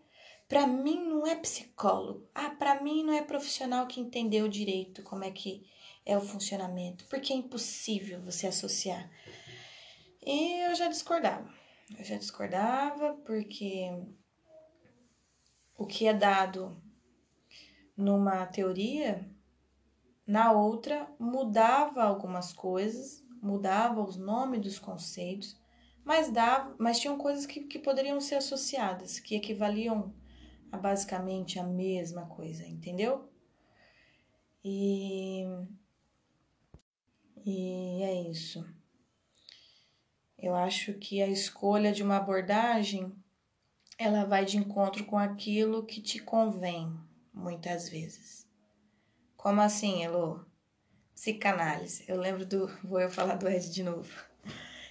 para 0.49 0.67
mim 0.67 1.03
não 1.03 1.27
é 1.27 1.37
psicólogo. 1.37 2.29
Ah, 2.35 2.51
para 2.51 2.83
mim 2.83 3.03
não 3.03 3.13
é 3.13 3.23
profissional 3.23 3.87
que 3.87 4.01
entendeu 4.01 4.49
direito 4.49 5.03
como 5.03 5.25
é 5.25 5.31
que 5.31 5.65
é 6.05 6.17
o 6.17 6.21
funcionamento, 6.21 7.05
porque 7.07 7.33
é 7.33 7.37
impossível 7.37 8.21
você 8.23 8.47
associar. 8.47 9.11
E 10.25 10.67
eu 10.67 10.75
já 10.75 10.89
discordava. 10.89 11.49
Eu 11.99 12.05
já 12.05 12.17
discordava 12.17 13.15
porque 13.25 13.91
o 15.77 15.87
que 15.87 16.07
é 16.07 16.15
dado 16.15 16.81
numa 17.97 18.47
teoria, 18.47 19.29
na 20.27 20.53
outra 20.53 21.09
mudava 21.19 22.03
algumas 22.03 22.53
coisas, 22.53 23.25
mudava 23.43 24.01
os 24.01 24.17
nomes 24.17 24.61
dos 24.61 24.79
conceitos, 24.79 25.61
mas 26.05 26.31
dava, 26.31 26.75
mas 26.79 26.99
tinham 26.99 27.19
coisas 27.19 27.47
que, 27.47 27.65
que 27.65 27.79
poderiam 27.79 28.21
ser 28.21 28.37
associadas, 28.37 29.21
que 29.21 29.37
equivaliam 29.37 30.15
a 30.71 30.77
basicamente 30.77 31.59
a 31.59 31.65
mesma 31.65 32.27
coisa, 32.27 32.67
entendeu? 32.67 33.29
E 34.65 35.45
e 37.45 38.03
é 38.03 38.31
isso. 38.31 38.65
Eu 40.39 40.55
acho 40.55 40.95
que 40.95 41.23
a 41.23 41.29
escolha 41.29 41.93
de 41.93 42.03
uma 42.03 42.17
abordagem 42.17 43.13
ela 43.99 44.25
vai 44.25 44.45
de 44.45 44.57
encontro 44.57 45.05
com 45.05 45.17
aquilo 45.17 45.85
que 45.85 46.01
te 46.01 46.19
convém, 46.19 46.93
muitas 47.33 47.89
vezes. 47.89 48.49
Como 49.37 49.61
assim, 49.61 50.05
Elo? 50.05 50.45
Psicanálise. 51.15 52.05
Eu 52.09 52.19
lembro 52.19 52.45
do. 52.45 52.67
Vou 52.83 53.01
eu 53.01 53.11
falar 53.11 53.37
do 53.37 53.49
Ed 53.49 53.71
de 53.71 53.83
novo. 53.83 54.13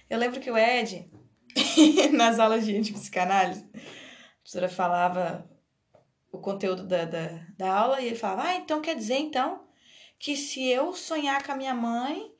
Eu 0.08 0.18
lembro 0.18 0.40
que 0.40 0.50
o 0.50 0.56
Ed, 0.56 1.10
nas 2.12 2.38
aulas 2.38 2.64
de, 2.64 2.92
psicanálise, 2.92 3.66
a 3.74 3.78
professora 4.40 4.68
falava 4.68 5.50
o 6.30 6.38
conteúdo 6.38 6.86
da, 6.86 7.04
da, 7.04 7.46
da 7.56 7.74
aula 7.74 8.00
e 8.00 8.06
ele 8.06 8.16
falava: 8.16 8.48
Ah, 8.48 8.56
então 8.56 8.80
quer 8.80 8.94
dizer 8.94 9.16
então 9.16 9.66
que 10.18 10.36
se 10.36 10.66
eu 10.66 10.94
sonhar 10.94 11.44
com 11.44 11.52
a 11.52 11.56
minha 11.56 11.74
mãe 11.74 12.32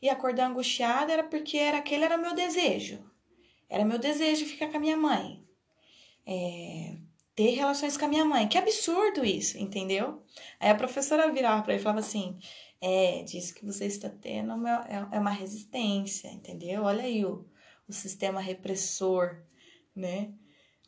e 0.00 0.08
acordar 0.08 0.50
angustiada 0.50 1.12
era 1.12 1.24
porque 1.24 1.56
era 1.56 1.78
aquele 1.78 2.04
era 2.04 2.18
meu 2.18 2.34
desejo. 2.34 3.04
Era 3.68 3.84
meu 3.84 3.98
desejo 3.98 4.46
ficar 4.46 4.68
com 4.68 4.76
a 4.76 4.80
minha 4.80 4.96
mãe. 4.96 5.44
É, 6.26 6.96
ter 7.34 7.50
relações 7.50 7.96
com 7.96 8.04
a 8.04 8.08
minha 8.08 8.24
mãe. 8.24 8.48
Que 8.48 8.58
absurdo 8.58 9.24
isso, 9.24 9.58
entendeu? 9.58 10.22
Aí 10.60 10.70
a 10.70 10.74
professora 10.74 11.30
virava 11.32 11.62
para 11.62 11.72
ele 11.72 11.80
e 11.80 11.82
falava 11.82 12.00
assim: 12.00 12.38
É, 12.80 13.22
diz 13.22 13.52
que 13.52 13.64
você 13.64 13.86
está 13.86 14.08
tendo 14.08 14.54
uma, 14.54 14.86
é, 14.88 15.16
é 15.16 15.20
uma 15.20 15.30
resistência, 15.30 16.28
entendeu? 16.28 16.82
Olha 16.82 17.04
aí 17.04 17.24
o, 17.24 17.46
o 17.88 17.92
sistema 17.92 18.40
repressor, 18.40 19.42
né? 19.94 20.32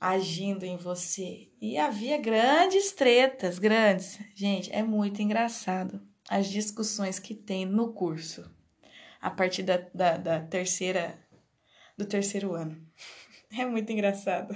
Agindo 0.01 0.64
em 0.64 0.77
você. 0.77 1.51
E 1.61 1.77
havia 1.77 2.18
grandes 2.18 2.92
tretas, 2.92 3.59
grandes. 3.59 4.18
Gente, 4.35 4.73
é 4.73 4.83
muito 4.83 5.21
engraçado 5.21 6.01
as 6.31 6.49
discussões 6.49 7.18
que 7.18 7.35
tem 7.35 7.66
no 7.66 7.92
curso 7.92 8.49
a 9.20 9.31
partir 9.31 9.62
da, 9.62 9.78
da, 9.94 10.16
da 10.16 10.40
terceira 10.40 11.18
do 11.96 12.07
terceiro 12.07 12.54
ano. 12.54 12.81
É 13.50 13.64
muito 13.64 13.90
engraçado. 13.90 14.54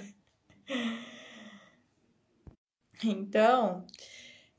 Então, 3.02 3.86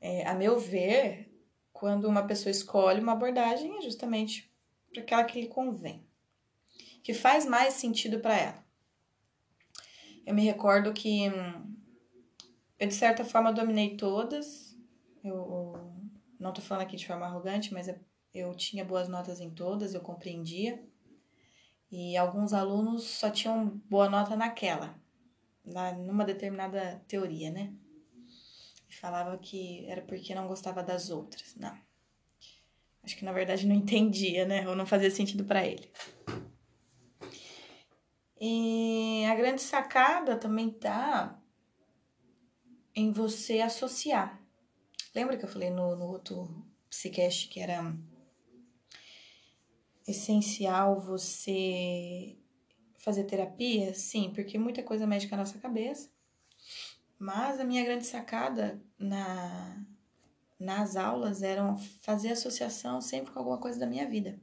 é, 0.01 0.27
a 0.27 0.33
meu 0.33 0.59
ver, 0.59 1.31
quando 1.71 2.05
uma 2.05 2.25
pessoa 2.25 2.49
escolhe 2.49 2.99
uma 2.99 3.11
abordagem, 3.11 3.77
é 3.77 3.81
justamente 3.83 4.51
para 4.91 5.03
aquela 5.03 5.23
que 5.23 5.39
lhe 5.39 5.47
convém, 5.47 6.03
que 7.03 7.13
faz 7.13 7.45
mais 7.45 7.75
sentido 7.75 8.19
para 8.19 8.35
ela. 8.35 8.65
Eu 10.25 10.33
me 10.33 10.43
recordo 10.43 10.93
que 10.93 11.25
eu, 12.79 12.87
de 12.87 12.93
certa 12.93 13.23
forma, 13.23 13.53
dominei 13.53 13.95
todas. 13.95 14.75
Eu 15.23 15.73
não 16.39 16.49
estou 16.49 16.63
falando 16.63 16.83
aqui 16.83 16.95
de 16.95 17.05
forma 17.05 17.25
arrogante, 17.25 17.73
mas 17.73 17.87
eu 18.33 18.55
tinha 18.55 18.83
boas 18.83 19.07
notas 19.07 19.39
em 19.39 19.49
todas, 19.49 19.93
eu 19.93 20.01
compreendia. 20.01 20.83
E 21.91 22.17
alguns 22.17 22.53
alunos 22.53 23.03
só 23.03 23.29
tinham 23.29 23.67
boa 23.89 24.09
nota 24.09 24.35
naquela, 24.35 24.99
na, 25.63 25.93
numa 25.93 26.25
determinada 26.25 27.03
teoria, 27.07 27.51
né? 27.51 27.73
falava 29.03 29.37
que 29.37 29.85
era 29.87 30.01
porque 30.01 30.33
não 30.33 30.47
gostava 30.47 30.83
das 30.83 31.09
outras. 31.09 31.55
Não. 31.55 31.77
Acho 33.03 33.17
que 33.17 33.25
na 33.25 33.33
verdade 33.33 33.67
não 33.67 33.75
entendia, 33.75 34.45
né? 34.45 34.67
Ou 34.67 34.75
não 34.75 34.85
fazia 34.85 35.11
sentido 35.11 35.43
para 35.43 35.65
ele. 35.65 35.91
E 38.39 39.25
a 39.25 39.35
grande 39.35 39.61
sacada 39.61 40.37
também 40.37 40.69
tá 40.69 41.39
em 42.95 43.11
você 43.11 43.59
associar. 43.59 44.41
Lembra 45.15 45.37
que 45.37 45.45
eu 45.45 45.49
falei 45.49 45.69
no, 45.69 45.95
no 45.95 46.07
outro 46.07 46.65
psicast 46.89 47.47
que 47.47 47.59
era 47.59 47.95
essencial 50.07 50.99
você 50.99 52.37
fazer 52.97 53.25
terapia? 53.25 53.93
Sim, 53.93 54.31
porque 54.33 54.57
muita 54.57 54.83
coisa 54.83 55.07
mexe 55.07 55.27
com 55.27 55.35
a 55.35 55.39
nossa 55.39 55.59
cabeça. 55.59 56.09
Mas 57.19 57.59
a 57.59 57.63
minha 57.63 57.83
grande 57.83 58.05
sacada 58.05 58.81
na, 58.97 59.85
nas 60.59 60.95
aulas 60.95 61.41
era 61.41 61.75
fazer 62.01 62.31
associação 62.31 63.01
sempre 63.01 63.31
com 63.31 63.39
alguma 63.39 63.57
coisa 63.57 63.79
da 63.79 63.87
minha 63.87 64.07
vida. 64.09 64.39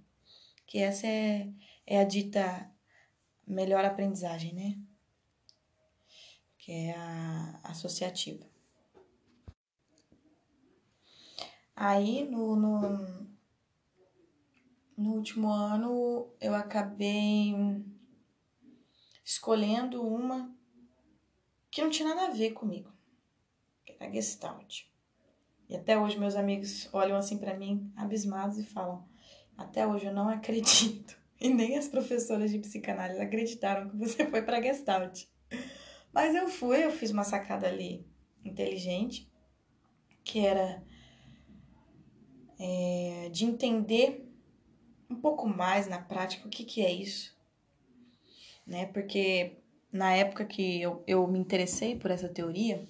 Que 0.67 0.79
essa 0.79 1.07
é, 1.07 1.49
é 1.87 2.01
a 2.01 2.05
dita 2.05 2.71
melhor 3.47 3.85
aprendizagem, 3.85 4.55
né? 4.55 4.79
Que 6.59 6.73
é 6.73 6.95
a 6.97 7.61
associativa. 7.65 8.47
Aí 11.75 12.29
no, 12.29 12.57
no 12.57 13.30
no 15.01 15.15
último 15.15 15.51
ano 15.51 16.31
eu 16.39 16.55
acabei 16.55 17.55
escolhendo 19.25 20.07
uma 20.07 20.55
que 21.71 21.81
não 21.81 21.89
tinha 21.89 22.09
nada 22.09 22.27
a 22.27 22.35
ver 22.35 22.51
comigo, 22.51 22.93
que 23.85 23.93
era 23.93 24.11
a 24.11 24.13
Gestalt. 24.13 24.83
E 25.69 25.77
até 25.77 25.99
hoje 25.99 26.19
meus 26.19 26.37
amigos 26.37 26.89
olham 26.93 27.17
assim 27.17 27.39
para 27.39 27.57
mim, 27.57 27.91
abismados, 27.97 28.59
e 28.59 28.65
falam: 28.65 29.09
Até 29.57 29.87
hoje 29.87 30.07
eu 30.07 30.13
não 30.13 30.29
acredito. 30.29 31.19
E 31.43 31.49
nem 31.49 31.79
as 31.79 31.89
professoras 31.89 32.51
de 32.51 32.59
psicanálise 32.59 33.19
acreditaram 33.19 33.89
que 33.89 33.97
você 33.97 34.27
foi 34.27 34.43
para 34.43 34.61
Gestalt. 34.61 35.25
Mas 36.13 36.35
eu 36.35 36.47
fui, 36.49 36.85
eu 36.85 36.91
fiz 36.91 37.13
uma 37.13 37.25
sacada 37.25 37.67
ali 37.67 38.07
inteligente, 38.45 39.33
que 40.23 40.41
era 40.41 40.85
é, 42.59 43.31
de 43.33 43.47
entender 43.47 44.30
um 45.11 45.17
pouco 45.17 45.49
mais 45.49 45.89
na 45.89 45.99
prática 45.99 46.47
o 46.47 46.51
que, 46.51 46.65
que 46.65 46.83
é 46.83 46.93
isso. 46.93 47.37
Né? 48.67 48.87
Porque 48.87 49.59
na 49.93 50.13
época 50.15 50.45
que 50.45 50.81
eu, 50.81 51.03
eu 51.07 51.27
me 51.27 51.39
interessei 51.39 51.97
por 51.97 52.11
essa 52.11 52.29
teoria, 52.29 52.89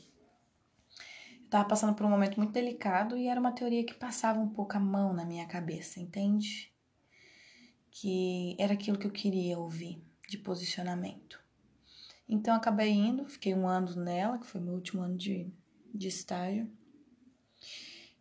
estava 1.45 1.65
passando 1.67 1.95
por 1.95 2.05
um 2.05 2.11
momento 2.11 2.37
muito 2.37 2.53
delicado 2.53 3.17
e 3.17 3.27
era 3.27 3.41
uma 3.41 3.53
teoria 3.53 3.85
que 3.85 3.95
passava 3.95 4.39
um 4.39 4.49
pouco 4.49 4.77
a 4.77 4.81
mão 4.81 5.13
na 5.15 5.25
minha 5.25 5.47
cabeça, 5.47 5.99
entende? 5.99 6.71
Que 7.91 8.55
era 8.59 8.75
aquilo 8.75 8.99
que 8.99 9.07
eu 9.07 9.11
queria 9.11 9.59
ouvir 9.59 10.01
de 10.29 10.39
posicionamento. 10.39 11.41
Então 12.29 12.55
acabei 12.55 12.91
indo, 12.91 13.27
fiquei 13.27 13.55
um 13.55 13.67
ano 13.67 13.97
nela, 13.97 14.39
que 14.39 14.47
foi 14.47 14.61
meu 14.61 14.75
último 14.75 15.03
ano 15.03 15.17
de, 15.17 15.53
de 15.93 16.07
estágio. 16.07 16.71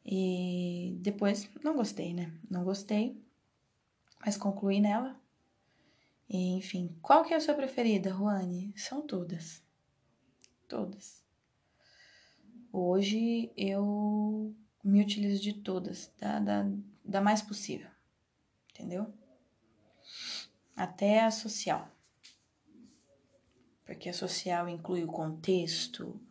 E 0.03 0.97
depois 1.01 1.47
não 1.63 1.75
gostei, 1.75 2.15
né? 2.15 2.33
Não 2.49 2.63
gostei, 2.63 3.21
mas 4.19 4.37
concluí 4.37 4.79
nela. 4.79 5.19
E, 6.29 6.57
enfim, 6.57 6.95
qual 7.01 7.23
que 7.23 7.33
é 7.33 7.37
a 7.37 7.41
sua 7.41 7.55
preferida, 7.55 8.13
Ruane? 8.13 8.73
São 8.77 9.01
todas. 9.01 9.63
Todas. 10.67 11.23
Hoje 12.71 13.51
eu 13.57 14.55
me 14.83 15.01
utilizo 15.01 15.41
de 15.41 15.53
todas, 15.53 16.13
da, 16.19 16.39
da, 16.39 16.65
da 17.03 17.19
mais 17.19 17.41
possível, 17.41 17.89
entendeu? 18.69 19.11
Até 20.75 21.21
a 21.21 21.31
social. 21.31 21.89
Porque 23.83 24.07
a 24.07 24.13
social 24.13 24.69
inclui 24.69 25.03
o 25.03 25.11
contexto, 25.11 26.21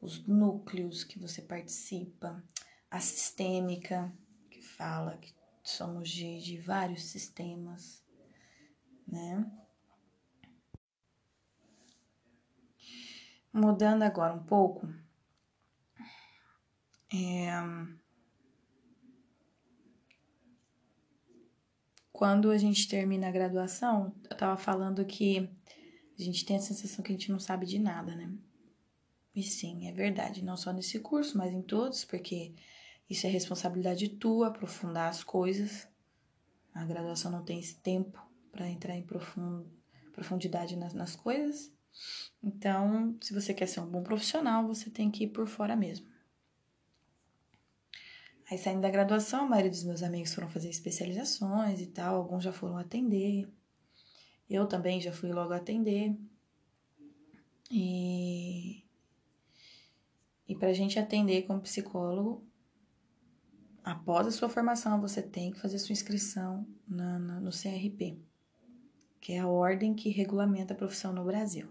os 0.00 0.26
núcleos 0.26 1.04
que 1.04 1.18
você 1.18 1.40
participa, 1.40 2.42
a 2.90 2.98
sistêmica, 2.98 4.12
que 4.50 4.60
fala 4.60 5.16
que 5.18 5.32
somos 5.64 6.10
de, 6.10 6.40
de 6.40 6.58
vários 6.58 7.04
sistemas, 7.04 8.04
né? 9.06 9.50
Mudando 13.52 14.02
agora 14.02 14.34
um 14.34 14.42
pouco, 14.42 14.86
é, 17.12 17.50
quando 22.12 22.50
a 22.50 22.58
gente 22.58 22.88
termina 22.88 23.28
a 23.28 23.32
graduação, 23.32 24.14
eu 24.28 24.36
tava 24.36 24.56
falando 24.56 25.04
que 25.04 25.48
a 26.18 26.22
gente 26.22 26.44
tem 26.44 26.56
a 26.56 26.60
sensação 26.60 27.02
que 27.02 27.12
a 27.12 27.14
gente 27.16 27.30
não 27.30 27.40
sabe 27.40 27.64
de 27.64 27.78
nada, 27.78 28.14
né? 28.14 28.32
E 29.34 29.42
sim, 29.42 29.88
é 29.88 29.92
verdade, 29.92 30.44
não 30.44 30.56
só 30.56 30.72
nesse 30.72 31.00
curso, 31.00 31.36
mas 31.36 31.52
em 31.52 31.62
todos, 31.62 32.04
porque 32.04 32.54
isso 33.08 33.26
é 33.26 33.30
responsabilidade 33.30 34.08
tua, 34.08 34.48
aprofundar 34.48 35.08
as 35.08 35.22
coisas. 35.22 35.88
A 36.74 36.84
graduação 36.84 37.30
não 37.30 37.44
tem 37.44 37.60
esse 37.60 37.76
tempo 37.76 38.20
para 38.50 38.68
entrar 38.68 38.96
em 38.96 39.06
profundidade 40.12 40.76
nas, 40.76 40.94
nas 40.94 41.14
coisas. 41.14 41.72
Então, 42.42 43.16
se 43.20 43.32
você 43.32 43.54
quer 43.54 43.66
ser 43.66 43.80
um 43.80 43.90
bom 43.90 44.02
profissional, 44.02 44.66
você 44.66 44.90
tem 44.90 45.10
que 45.10 45.24
ir 45.24 45.28
por 45.28 45.46
fora 45.46 45.76
mesmo. 45.76 46.06
Aí 48.50 48.58
saindo 48.58 48.82
da 48.82 48.90
graduação, 48.90 49.44
a 49.44 49.48
maioria 49.48 49.70
dos 49.70 49.84
meus 49.84 50.02
amigos 50.02 50.34
foram 50.34 50.50
fazer 50.50 50.68
especializações 50.68 51.80
e 51.80 51.86
tal, 51.86 52.16
alguns 52.16 52.44
já 52.44 52.52
foram 52.52 52.76
atender. 52.76 53.48
Eu 54.48 54.66
também 54.66 55.00
já 55.00 55.12
fui 55.12 55.32
logo 55.32 55.52
atender. 55.52 56.14
E 57.70 58.84
e 60.46 60.54
para 60.54 60.68
a 60.68 60.72
gente 60.74 60.98
atender 60.98 61.46
como 61.46 61.60
psicólogo, 61.60 62.46
após 63.84 64.26
a 64.26 64.30
sua 64.30 64.48
formação, 64.48 65.00
você 65.00 65.22
tem 65.22 65.52
que 65.52 65.60
fazer 65.60 65.78
sua 65.78 65.92
inscrição 65.92 66.66
na, 66.88 67.18
na, 67.18 67.40
no 67.40 67.50
CRP, 67.50 68.18
que 69.20 69.34
é 69.34 69.40
a 69.40 69.46
ordem 69.46 69.94
que 69.94 70.08
regulamenta 70.08 70.74
a 70.74 70.76
profissão 70.76 71.12
no 71.12 71.24
Brasil 71.24 71.68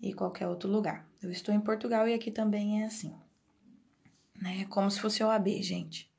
e 0.00 0.12
qualquer 0.12 0.48
outro 0.48 0.70
lugar. 0.70 1.08
Eu 1.22 1.30
estou 1.30 1.54
em 1.54 1.60
Portugal 1.60 2.08
e 2.08 2.14
aqui 2.14 2.30
também 2.30 2.82
é 2.82 2.86
assim 2.86 3.14
né? 4.40 4.62
É 4.62 4.64
como 4.64 4.90
se 4.90 5.00
fosse 5.00 5.22
OAB, 5.22 5.62
gente. 5.62 6.10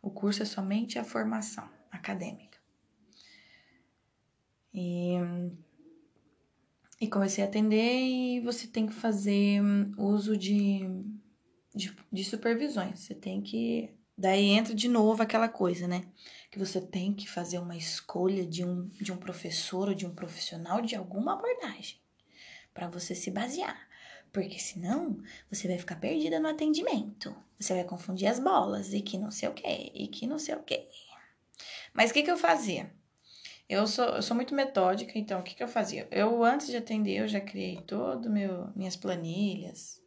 O 0.00 0.10
curso 0.10 0.42
é 0.42 0.46
somente 0.46 0.98
a 0.98 1.04
formação 1.04 1.68
acadêmica. 1.90 2.58
E, 4.72 5.14
e 7.00 7.08
comecei 7.08 7.42
a 7.42 7.46
atender 7.46 8.00
e 8.00 8.40
você 8.40 8.66
tem 8.66 8.86
que 8.86 8.92
fazer 8.92 9.60
uso 9.98 10.36
de, 10.36 10.80
de, 11.74 11.96
de 12.12 12.24
supervisões. 12.24 13.00
Você 13.00 13.14
tem 13.14 13.42
que. 13.42 13.90
Daí 14.18 14.50
entra 14.50 14.74
de 14.74 14.88
novo 14.88 15.22
aquela 15.22 15.48
coisa, 15.48 15.86
né? 15.86 16.06
Que 16.50 16.58
você 16.58 16.80
tem 16.80 17.12
que 17.12 17.28
fazer 17.28 17.58
uma 17.58 17.76
escolha 17.76 18.46
de 18.46 18.64
um, 18.64 18.88
de 18.88 19.12
um 19.12 19.16
professor 19.16 19.88
ou 19.88 19.94
de 19.94 20.06
um 20.06 20.14
profissional 20.14 20.80
de 20.80 20.96
alguma 20.96 21.34
abordagem 21.34 21.98
para 22.72 22.88
você 22.88 23.14
se 23.14 23.30
basear. 23.30 23.86
Porque 24.32 24.58
senão 24.58 25.18
você 25.50 25.68
vai 25.68 25.78
ficar 25.78 25.96
perdida 25.96 26.40
no 26.40 26.48
atendimento. 26.48 27.34
Você 27.58 27.74
vai 27.74 27.84
confundir 27.84 28.28
as 28.28 28.38
bolas 28.38 28.92
e 28.94 29.02
que 29.02 29.18
não 29.18 29.30
sei 29.30 29.48
o 29.48 29.54
que, 29.54 29.92
e 29.94 30.08
que 30.08 30.26
não 30.26 30.38
sei 30.38 30.54
o 30.54 30.62
que. 30.62 30.86
Mas 31.92 32.10
o 32.10 32.14
que, 32.14 32.22
que 32.22 32.30
eu 32.30 32.36
fazia? 32.38 32.90
Eu 33.68 33.86
sou, 33.86 34.04
eu 34.04 34.22
sou 34.22 34.36
muito 34.36 34.54
metódica, 34.54 35.18
então 35.18 35.40
o 35.40 35.42
que, 35.42 35.54
que 35.54 35.62
eu 35.62 35.68
fazia? 35.68 36.06
Eu, 36.10 36.44
antes 36.44 36.68
de 36.68 36.76
atender, 36.76 37.16
eu 37.16 37.28
já 37.28 37.40
criei 37.40 37.80
todo 37.82 38.30
meu 38.30 38.70
minhas 38.76 38.94
planilhas 38.94 40.00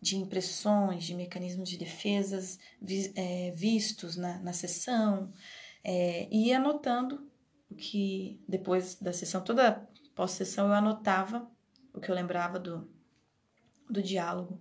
de 0.00 0.16
impressões, 0.16 1.04
de 1.04 1.14
mecanismos 1.14 1.68
de 1.68 1.76
defesas 1.76 2.58
vi, 2.80 3.12
é, 3.14 3.50
vistos 3.50 4.16
na, 4.16 4.38
na 4.38 4.52
sessão, 4.52 5.32
é, 5.84 6.28
e 6.30 6.48
ia 6.48 6.56
anotando 6.56 7.30
o 7.70 7.74
que 7.74 8.42
depois 8.48 8.94
da 8.96 9.12
sessão, 9.12 9.42
toda 9.42 9.88
pós-sessão, 10.14 10.68
eu 10.68 10.74
anotava 10.74 11.50
o 11.92 12.00
que 12.00 12.10
eu 12.10 12.14
lembrava 12.14 12.58
do, 12.58 12.90
do 13.88 14.02
diálogo, 14.02 14.60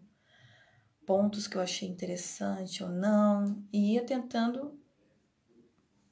pontos 1.05 1.47
que 1.47 1.57
eu 1.57 1.61
achei 1.61 1.87
interessante 1.87 2.83
ou 2.83 2.89
não, 2.89 3.63
e 3.71 3.93
ia 3.93 4.03
tentando 4.03 4.77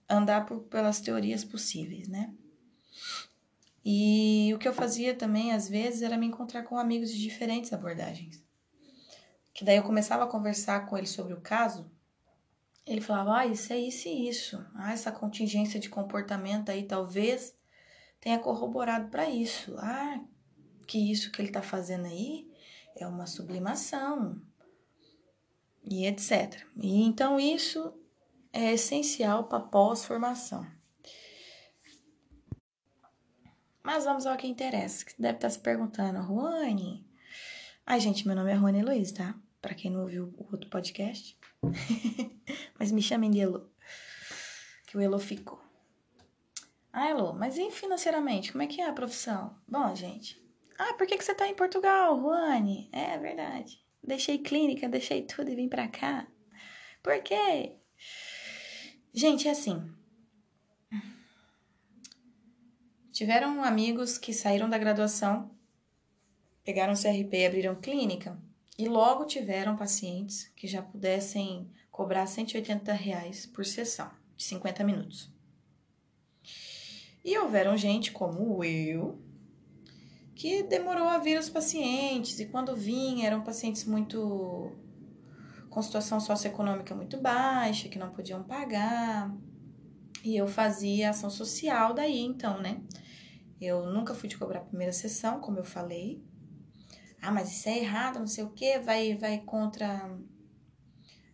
andar 0.10 0.46
por, 0.46 0.62
pelas 0.63 1.00
teorias 1.00 1.44
possíveis, 1.44 2.08
né? 2.08 2.34
E 3.84 4.52
o 4.54 4.58
que 4.58 4.68
eu 4.68 4.74
fazia 4.74 5.16
também, 5.16 5.54
às 5.54 5.70
vezes, 5.70 6.02
era 6.02 6.18
me 6.18 6.26
encontrar 6.26 6.63
com 6.63 6.78
amigos 6.78 7.10
de 7.10 7.22
diferentes 7.22 7.72
abordagens. 7.72 8.47
Que 9.58 9.65
daí 9.65 9.78
eu 9.78 9.84
começava 9.84 10.24
a 10.24 10.28
conversar 10.28 10.86
com 10.86 10.96
ele 10.96 11.08
sobre 11.08 11.34
o 11.34 11.41
caso, 11.41 11.89
ele 12.86 13.02
falava, 13.02 13.39
ah, 13.39 13.48
isso 13.48 13.74
é 13.74 13.80
isso 13.80 14.08
e 14.08 14.30
isso. 14.30 14.63
Ah, 14.76 14.93
essa 14.93 15.12
contingência 15.12 15.80
de 15.80 15.89
comportamento 15.89 16.70
aí 16.70 16.84
talvez 16.84 17.58
tenha 18.22 18.38
corroborado 18.38 19.10
para 19.10 19.28
isso. 19.28 19.76
Ah, 19.80 20.24
que 20.86 21.12
isso 21.12 21.32
que 21.32 21.41
ele 21.41 21.52
tá 21.52 21.63
fazendo 21.63 22.06
aí 22.06 22.48
é 22.96 23.08
uma 23.08 23.26
sublimação 23.26 24.39
e 25.84 26.06
etc. 26.06 26.63
E 26.76 27.02
então 27.02 27.39
isso 27.39 28.00
é 28.54 28.74
essencial 28.74 29.46
para 29.46 29.60
pós-formação. 29.60 30.67
Mas 33.82 34.04
vamos 34.04 34.28
ao 34.28 34.38
que 34.38 34.46
interessa, 34.46 35.04
que 35.04 35.20
deve 35.20 35.39
estar 35.39 35.50
se 35.50 35.58
perguntando, 35.58 36.22
Ruane. 36.22 37.04
Ai, 37.84 38.00
gente, 38.00 38.28
meu 38.28 38.36
nome 38.36 38.52
é 38.52 38.54
Ruane 38.54 38.84
Luiz, 38.84 39.12
tá? 39.12 39.34
Para 39.68 39.76
quem 39.76 39.92
não 39.92 40.04
ouviu 40.04 40.34
o 40.38 40.48
outro 40.50 40.70
podcast. 40.70 41.38
mas 42.80 42.90
me 42.90 43.02
chamem 43.02 43.30
de 43.30 43.42
Elo, 43.42 43.70
que 44.86 44.96
o 44.96 45.02
Elo 45.02 45.20
ficou. 45.20 45.62
Ah, 46.94 47.10
Elo, 47.10 47.34
mas 47.34 47.58
e 47.58 47.70
financeiramente? 47.70 48.54
Como 48.54 48.64
é 48.64 48.68
que 48.68 48.80
é 48.80 48.88
a 48.88 48.94
profissão? 48.94 49.60
Bom, 49.68 49.94
gente, 49.94 50.42
ah, 50.80 50.94
por 50.94 51.06
que, 51.06 51.18
que 51.18 51.26
você 51.26 51.36
tá 51.36 51.50
em 51.50 51.54
Portugal, 51.54 52.18
Juane? 52.18 52.88
É 52.94 53.18
verdade. 53.18 53.86
Deixei 54.02 54.38
clínica, 54.38 54.88
deixei 54.88 55.24
tudo 55.24 55.52
e 55.52 55.56
vim 55.58 55.68
pra 55.68 55.90
cá. 55.90 56.26
Por 57.04 57.22
quê? 57.22 57.76
Gente, 59.14 59.50
é 59.50 59.52
assim. 59.52 59.86
Tiveram 63.12 63.62
amigos 63.66 64.18
que 64.18 64.32
saíram 64.32 64.70
da 64.70 64.78
graduação, 64.78 65.54
pegaram 66.64 66.94
CRP 66.94 67.36
e 67.36 67.46
abriram 67.46 67.76
clínica, 67.76 68.42
e 68.78 68.88
logo 68.88 69.26
tiveram 69.26 69.76
pacientes 69.76 70.52
que 70.56 70.68
já 70.68 70.82
pudessem 70.82 71.70
cobrar 71.92 72.28
180 72.28 72.94
reais 72.94 73.46
por 73.46 73.66
sessão, 73.66 74.10
de 74.36 74.44
50 74.44 74.84
minutos. 74.84 75.32
E 77.26 77.38
houveram 77.38 77.76
gente 77.76 78.12
como 78.12 78.63
eu 78.63 79.20
que 80.36 80.62
demorou 80.62 81.08
a 81.08 81.18
vir 81.18 81.40
os 81.40 81.50
pacientes, 81.50 82.40
e 82.40 82.46
quando 82.46 82.76
vinha 82.76 83.26
eram 83.26 83.42
pacientes 83.42 83.84
muito 83.86 84.72
com 85.68 85.82
situação 85.82 86.20
socioeconômica 86.20 86.94
muito 86.94 87.18
baixa, 87.18 87.90
que 87.90 87.98
não 87.98 88.12
podiam 88.12 88.44
pagar. 88.44 89.36
E 90.24 90.38
eu 90.38 90.48
fazia 90.48 91.10
ação 91.10 91.30
social 91.30 91.94
daí, 91.94 92.20
então, 92.20 92.62
né? 92.62 92.82
Eu 93.60 93.88
nunca 93.88 94.13
fui 94.13 94.30
te 94.30 94.38
cobrar 94.38 94.60
a 94.60 94.66
primeira 94.66 94.94
sessão, 94.94 95.40
como 95.40 95.58
eu 95.58 95.63
falei. 95.63 96.24
Ah, 97.22 97.32
mas 97.32 97.52
isso 97.52 97.68
é 97.70 97.80
errado, 97.80 98.20
não 98.20 98.28
sei 98.28 98.44
o 98.44 98.52
que, 98.52 98.80
vai, 98.80 99.16
vai 99.16 99.40
contra 99.40 100.18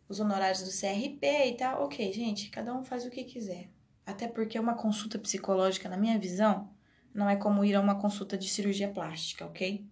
os 0.08 0.20
honorários 0.20 0.64
do 0.64 0.70
CRP 0.70 1.26
e 1.48 1.58
tal. 1.58 1.84
Ok, 1.84 2.12
gente, 2.14 2.50
cada 2.50 2.74
um 2.74 2.84
faz 2.84 3.06
o 3.06 3.10
que 3.10 3.24
quiser. 3.24 3.70
Até 4.06 4.28
porque 4.28 4.60
uma 4.60 4.76
consulta 4.76 5.18
psicológica, 5.18 5.90
na 5.90 5.98
minha 5.98 6.20
visão, 6.20 6.70
não 7.14 7.30
é 7.30 7.36
como 7.36 7.64
ir 7.64 7.76
a 7.76 7.82
uma 7.82 8.00
consulta 8.00 8.38
de 8.38 8.50
cirurgia 8.50 8.90
plástica, 8.90 9.46
ok? 9.46 9.86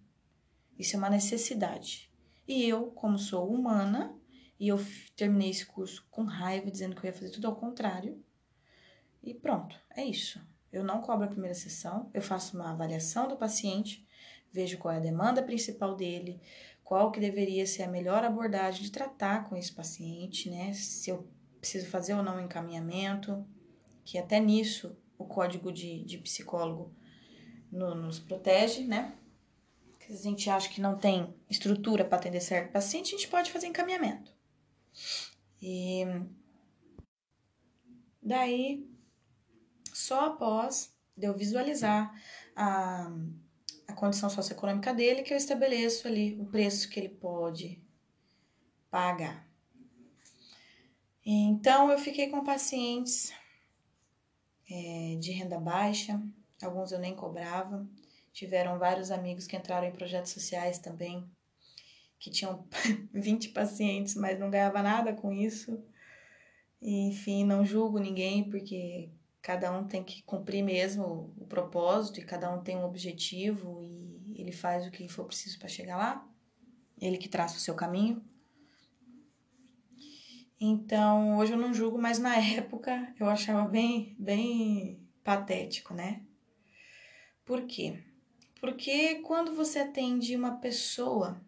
Isso 0.78 0.96
é 0.96 0.98
uma 0.98 1.10
necessidade. 1.10 2.10
E 2.46 2.64
eu, 2.64 2.86
como 2.86 3.18
sou 3.18 3.48
humana, 3.48 4.14
e 4.58 4.68
eu 4.68 4.78
terminei 5.16 5.50
esse 5.50 5.66
curso 5.66 6.06
com 6.10 6.24
raiva, 6.24 6.70
dizendo 6.70 6.94
que 6.94 7.06
eu 7.06 7.10
ia 7.10 7.12
fazer 7.12 7.30
tudo 7.30 7.46
ao 7.46 7.56
contrário. 7.56 8.22
E 9.22 9.32
pronto, 9.34 9.78
é 9.90 10.04
isso. 10.04 10.40
Eu 10.72 10.82
não 10.82 11.00
cobro 11.00 11.24
a 11.24 11.30
primeira 11.30 11.54
sessão, 11.54 12.10
eu 12.12 12.22
faço 12.22 12.56
uma 12.56 12.72
avaliação 12.72 13.28
do 13.28 13.36
paciente, 13.36 14.06
vejo 14.52 14.78
qual 14.78 14.94
é 14.94 14.98
a 14.98 15.00
demanda 15.00 15.42
principal 15.42 15.96
dele, 15.96 16.40
qual 16.84 17.10
que 17.10 17.20
deveria 17.20 17.66
ser 17.66 17.84
a 17.84 17.88
melhor 17.88 18.22
abordagem 18.22 18.82
de 18.82 18.92
tratar 18.92 19.48
com 19.48 19.56
esse 19.56 19.72
paciente, 19.72 20.50
né? 20.50 20.72
Se 20.74 21.10
eu 21.10 21.26
preciso 21.58 21.86
fazer 21.86 22.14
ou 22.14 22.22
não 22.22 22.36
um 22.36 22.44
encaminhamento, 22.44 23.46
que 24.04 24.18
até 24.18 24.38
nisso 24.38 24.96
o 25.16 25.24
código 25.24 25.72
de, 25.72 26.04
de 26.04 26.18
psicólogo 26.18 26.94
no, 27.70 27.94
nos 27.94 28.18
protege, 28.18 28.84
né? 28.84 29.16
Se 30.00 30.12
a 30.12 30.30
gente 30.30 30.50
acha 30.50 30.68
que 30.68 30.80
não 30.80 30.98
tem 30.98 31.34
estrutura 31.48 32.04
para 32.04 32.18
atender 32.18 32.40
certo 32.40 32.72
paciente, 32.72 33.14
a 33.14 33.18
gente 33.18 33.28
pode 33.28 33.50
fazer 33.50 33.68
encaminhamento. 33.68 34.34
E 35.60 36.04
daí, 38.20 38.86
só 39.94 40.26
após 40.26 40.92
eu 41.16 41.34
visualizar 41.34 42.12
a 42.56 43.10
a 43.86 43.92
condição 43.92 44.30
socioeconômica 44.30 44.92
dele, 44.92 45.22
que 45.22 45.32
eu 45.32 45.36
estabeleço 45.36 46.06
ali 46.08 46.36
o 46.40 46.46
preço 46.46 46.88
que 46.88 46.98
ele 46.98 47.08
pode 47.08 47.80
pagar. 48.90 49.46
Então, 51.24 51.90
eu 51.90 51.98
fiquei 51.98 52.28
com 52.28 52.42
pacientes 52.42 53.32
é, 54.70 55.16
de 55.20 55.30
renda 55.32 55.58
baixa, 55.58 56.20
alguns 56.62 56.92
eu 56.92 56.98
nem 56.98 57.14
cobrava. 57.14 57.86
Tiveram 58.32 58.78
vários 58.78 59.10
amigos 59.10 59.46
que 59.46 59.56
entraram 59.56 59.86
em 59.86 59.92
projetos 59.92 60.32
sociais 60.32 60.78
também, 60.78 61.24
que 62.18 62.30
tinham 62.30 62.66
20 63.12 63.50
pacientes, 63.50 64.14
mas 64.14 64.38
não 64.38 64.50
ganhava 64.50 64.82
nada 64.82 65.12
com 65.12 65.32
isso. 65.32 65.82
E, 66.80 67.08
enfim, 67.08 67.44
não 67.44 67.64
julgo 67.64 67.98
ninguém, 67.98 68.50
porque 68.50 69.10
cada 69.42 69.76
um 69.76 69.84
tem 69.84 70.04
que 70.04 70.22
cumprir 70.22 70.62
mesmo 70.62 71.34
o 71.36 71.44
propósito 71.46 72.20
e 72.20 72.24
cada 72.24 72.50
um 72.54 72.62
tem 72.62 72.76
um 72.76 72.84
objetivo 72.84 73.82
e 73.82 74.40
ele 74.40 74.52
faz 74.52 74.86
o 74.86 74.90
que 74.90 75.08
for 75.08 75.24
preciso 75.24 75.58
para 75.58 75.68
chegar 75.68 75.96
lá. 75.96 76.26
Ele 77.00 77.18
que 77.18 77.28
traça 77.28 77.56
o 77.56 77.60
seu 77.60 77.74
caminho. 77.74 78.24
Então, 80.60 81.38
hoje 81.38 81.52
eu 81.52 81.58
não 81.58 81.74
julgo, 81.74 81.98
mas 81.98 82.20
na 82.20 82.36
época 82.38 83.12
eu 83.18 83.28
achava 83.28 83.68
bem, 83.68 84.14
bem 84.16 85.04
patético, 85.24 85.92
né? 85.92 86.22
Por 87.44 87.66
quê? 87.66 87.98
Porque 88.60 89.16
quando 89.16 89.56
você 89.56 89.80
atende 89.80 90.36
uma 90.36 90.58
pessoa, 90.58 91.44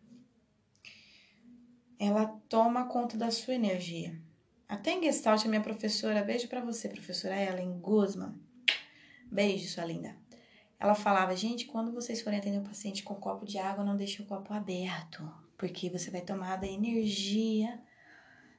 ela 1.97 2.27
toma 2.49 2.89
conta 2.89 3.17
da 3.17 3.31
sua 3.31 3.55
energia. 3.55 4.21
Até 4.68 4.92
em 4.92 5.03
Gestalt, 5.03 5.44
a 5.44 5.48
minha 5.48 5.61
professora, 5.61 6.22
beijo 6.22 6.48
para 6.48 6.61
você, 6.61 6.88
professora 6.88 7.40
Ellen 7.40 7.79
Guzman. 7.79 8.35
Beijo, 9.31 9.68
sua 9.68 9.85
linda. 9.85 10.16
Ela 10.79 10.94
falava, 10.94 11.37
gente, 11.37 11.66
quando 11.66 11.92
vocês 11.92 12.20
forem 12.20 12.38
atender 12.38 12.59
um 12.59 12.64
paciente 12.64 13.03
com 13.03 13.14
um 13.14 13.20
copo 13.20 13.44
de 13.44 13.59
água, 13.59 13.85
não 13.85 13.96
deixe 13.96 14.22
o 14.22 14.27
copo 14.27 14.53
aberto, 14.53 15.22
porque 15.57 15.88
você 15.88 16.11
vai 16.11 16.20
tomar 16.20 16.57
da 16.57 16.66
energia 16.66 17.81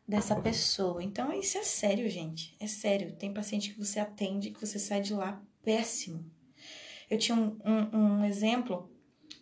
dessa 0.07 0.35
pessoa. 0.39 1.03
Então, 1.03 1.33
isso 1.33 1.57
é 1.57 1.63
sério, 1.63 2.09
gente. 2.09 2.55
É 2.59 2.67
sério. 2.67 3.15
Tem 3.15 3.33
paciente 3.33 3.71
que 3.71 3.79
você 3.79 3.99
atende 3.99 4.51
que 4.51 4.59
você 4.59 4.79
sai 4.79 5.01
de 5.01 5.13
lá 5.13 5.41
péssimo. 5.63 6.29
Eu 7.09 7.17
tinha 7.17 7.35
um, 7.35 7.57
um, 7.63 7.97
um 7.97 8.25
exemplo 8.25 8.91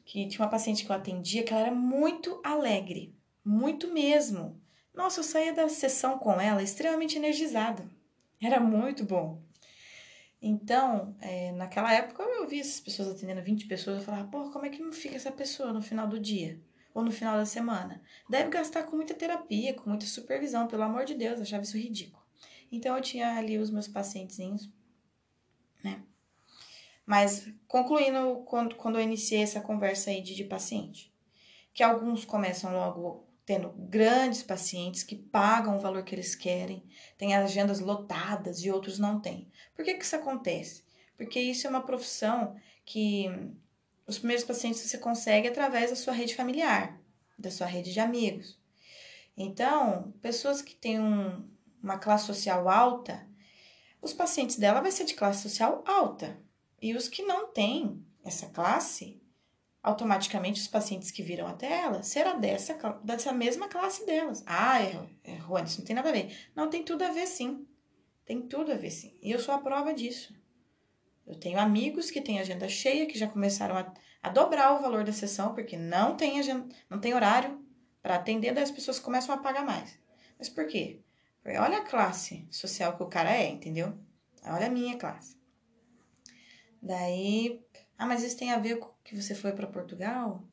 que 0.05 0.27
tinha 0.27 0.43
uma 0.43 0.51
paciente 0.51 0.85
que 0.85 0.91
eu 0.91 0.95
atendia 0.95 1.43
que 1.43 1.53
ela 1.53 1.67
era 1.67 1.75
muito 1.75 2.41
alegre, 2.43 3.15
muito 3.43 3.93
mesmo. 3.93 4.61
Nossa, 4.93 5.19
eu 5.19 5.23
saía 5.23 5.53
da 5.53 5.67
sessão 5.67 6.19
com 6.19 6.39
ela 6.39 6.61
extremamente 6.61 7.17
energizada. 7.17 7.83
Era 8.41 8.59
muito 8.59 9.03
bom. 9.03 9.41
Então, 10.41 11.15
é, 11.21 11.53
naquela 11.53 11.93
época 11.93 12.21
eu 12.21 12.45
via 12.45 12.59
essas 12.59 12.81
pessoas 12.81 13.07
atendendo 13.07 13.41
20 13.41 13.65
pessoas, 13.65 13.99
eu 13.99 14.03
falava, 14.03 14.27
pô, 14.27 14.51
como 14.51 14.65
é 14.65 14.69
que 14.69 14.81
não 14.81 14.91
fica 14.91 15.15
essa 15.15 15.31
pessoa 15.31 15.71
no 15.71 15.81
final 15.81 16.05
do 16.05 16.19
dia? 16.19 16.59
Ou 16.93 17.01
no 17.01 17.11
final 17.11 17.37
da 17.37 17.45
semana? 17.45 18.01
Deve 18.29 18.49
gastar 18.49 18.83
com 18.83 18.97
muita 18.97 19.13
terapia, 19.13 19.73
com 19.73 19.89
muita 19.89 20.05
supervisão, 20.05 20.67
pelo 20.67 20.83
amor 20.83 21.05
de 21.05 21.15
Deus, 21.15 21.37
eu 21.37 21.43
achava 21.43 21.63
isso 21.63 21.77
ridículo. 21.77 22.21
Então 22.69 22.95
eu 22.95 23.01
tinha 23.01 23.37
ali 23.37 23.57
os 23.57 23.71
meus 23.71 23.87
pacientezinhos, 23.87 24.69
né? 25.81 26.03
Mas 27.05 27.49
concluindo 27.67 28.43
quando, 28.45 28.75
quando 28.75 28.97
eu 28.97 29.01
iniciei 29.01 29.43
essa 29.43 29.61
conversa 29.61 30.09
aí 30.09 30.21
de, 30.21 30.35
de 30.35 30.43
paciente, 30.43 31.13
que 31.73 31.83
alguns 31.83 32.25
começam 32.25 32.73
logo 32.73 33.25
tendo 33.45 33.69
grandes 33.69 34.41
pacientes 34.41 35.03
que 35.03 35.15
pagam 35.15 35.77
o 35.77 35.79
valor 35.79 36.03
que 36.03 36.15
eles 36.15 36.35
querem, 36.35 36.83
têm 37.17 37.35
agendas 37.35 37.79
lotadas 37.79 38.63
e 38.63 38.71
outros 38.71 38.97
não 38.97 39.19
têm. 39.19 39.51
Por 39.75 39.83
que, 39.83 39.95
que 39.95 40.05
isso 40.05 40.15
acontece? 40.15 40.83
Porque 41.17 41.39
isso 41.39 41.67
é 41.67 41.69
uma 41.69 41.85
profissão 41.85 42.55
que 42.85 43.29
os 44.07 44.17
primeiros 44.17 44.45
pacientes 44.45 44.81
você 44.81 44.97
consegue 44.97 45.47
através 45.47 45.89
da 45.89 45.95
sua 45.95 46.13
rede 46.13 46.35
familiar, 46.35 46.99
da 47.37 47.51
sua 47.51 47.67
rede 47.67 47.93
de 47.93 47.99
amigos. 47.99 48.59
Então, 49.35 50.13
pessoas 50.21 50.61
que 50.61 50.75
têm 50.75 50.99
um, 50.99 51.47
uma 51.81 51.97
classe 51.97 52.27
social 52.27 52.69
alta, 52.69 53.27
os 54.01 54.13
pacientes 54.13 54.57
dela 54.57 54.81
vai 54.81 54.91
ser 54.91 55.05
de 55.05 55.13
classe 55.13 55.41
social 55.41 55.83
alta. 55.87 56.37
E 56.81 56.93
os 56.95 57.07
que 57.07 57.23
não 57.23 57.47
têm 57.51 58.05
essa 58.23 58.47
classe, 58.47 59.21
automaticamente 59.83 60.61
os 60.61 60.67
pacientes 60.67 61.11
que 61.11 61.21
viram 61.21 61.45
até 61.45 61.81
ela 61.81 62.01
será 62.01 62.33
dessa, 62.33 62.73
dessa 63.03 63.33
mesma 63.33 63.67
classe 63.67 64.05
delas. 64.05 64.41
Ah, 64.45 64.81
é, 64.81 64.97
é 65.25 65.37
Juan, 65.39 65.63
isso 65.63 65.79
não 65.79 65.85
tem 65.85 65.95
nada 65.95 66.09
a 66.09 66.13
ver. 66.13 66.33
Não, 66.55 66.69
tem 66.69 66.83
tudo 66.83 67.03
a 67.03 67.11
ver 67.11 67.27
sim. 67.27 67.67
Tem 68.25 68.41
tudo 68.41 68.71
a 68.71 68.75
ver 68.75 68.89
sim. 68.89 69.17
E 69.21 69.29
eu 69.29 69.39
sou 69.39 69.53
a 69.53 69.57
prova 69.57 69.93
disso. 69.93 70.33
Eu 71.27 71.37
tenho 71.37 71.59
amigos 71.59 72.09
que 72.09 72.21
têm 72.21 72.39
agenda 72.39 72.69
cheia, 72.69 73.05
que 73.05 73.19
já 73.19 73.27
começaram 73.27 73.77
a, 73.77 73.93
a 74.21 74.29
dobrar 74.29 74.73
o 74.73 74.81
valor 74.81 75.03
da 75.03 75.11
sessão, 75.11 75.53
porque 75.53 75.77
não 75.77 76.15
tem, 76.15 76.39
agenda, 76.39 76.73
não 76.89 76.99
tem 76.99 77.13
horário 77.13 77.61
para 78.01 78.15
atender, 78.15 78.53
daí 78.53 78.63
as 78.63 78.71
pessoas 78.71 78.99
começam 78.99 79.35
a 79.35 79.37
pagar 79.37 79.65
mais. 79.65 79.99
Mas 80.39 80.47
por 80.47 80.65
quê? 80.65 81.01
Porque 81.41 81.57
olha 81.57 81.79
a 81.79 81.85
classe 81.85 82.47
social 82.49 82.95
que 82.95 83.03
o 83.03 83.07
cara 83.07 83.35
é, 83.35 83.49
entendeu? 83.49 83.97
Olha 84.45 84.67
a 84.67 84.69
minha 84.69 84.97
classe. 84.97 85.37
Daí 86.81 87.61
ah, 87.97 88.05
mas 88.05 88.23
isso 88.23 88.37
tem 88.37 88.51
a 88.51 88.59
ver 88.59 88.79
com 88.79 88.92
que 89.03 89.19
você 89.19 89.35
foi 89.35 89.51
para 89.53 89.67
Portugal? 89.67 90.43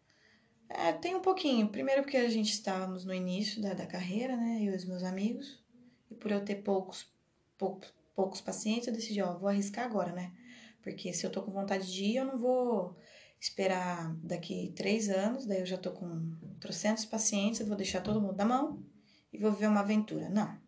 É, 0.69 0.93
tem 0.93 1.15
um 1.15 1.21
pouquinho. 1.21 1.69
Primeiro 1.69 2.03
porque 2.03 2.17
a 2.17 2.29
gente 2.29 2.53
estávamos 2.53 3.05
no 3.05 3.15
início 3.15 3.61
da, 3.61 3.75
da 3.75 3.87
carreira, 3.87 4.37
né? 4.37 4.61
Eu 4.63 4.73
e 4.73 4.77
os 4.77 4.85
meus 4.85 5.03
amigos. 5.03 5.63
E 6.11 6.15
por 6.15 6.31
eu 6.31 6.45
ter 6.45 6.57
poucos, 6.57 7.13
poucos, 7.57 7.93
poucos 8.15 8.41
pacientes, 8.41 8.89
eu 8.89 8.95
decidi, 8.95 9.23
ó, 9.23 9.37
vou 9.39 9.49
arriscar 9.49 9.85
agora, 9.85 10.13
né? 10.13 10.33
Porque 10.83 11.13
se 11.13 11.27
eu 11.27 11.31
tô 11.31 11.43
com 11.43 11.51
vontade 11.51 11.93
de 11.93 12.05
ir, 12.05 12.17
eu 12.17 12.25
não 12.25 12.39
vou 12.39 12.97
esperar 13.41 14.15
daqui 14.17 14.73
três 14.77 15.09
anos, 15.09 15.47
daí 15.47 15.61
eu 15.61 15.67
já 15.67 15.79
tô 15.79 15.93
com 15.93 16.37
trocentos 16.61 17.05
pacientes, 17.05 17.61
eu 17.61 17.67
vou 17.67 17.77
deixar 17.77 18.03
todo 18.03 18.21
mundo 18.21 18.37
na 18.37 18.45
mão 18.45 18.83
e 19.33 19.39
vou 19.39 19.53
viver 19.53 19.69
uma 19.69 19.81
aventura. 19.81 20.29
Não. 20.29 20.59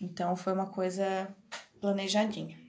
Então 0.00 0.36
foi 0.36 0.52
uma 0.52 0.70
coisa 0.70 1.34
planejadinha. 1.80 2.64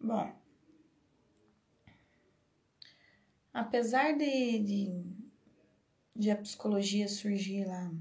Bom, 0.00 0.32
apesar 3.58 4.16
de, 4.16 4.58
de, 4.60 5.04
de, 6.14 6.30
a 6.30 6.36
psicologia 6.36 7.08
surgir 7.08 7.64
lá 7.64 7.92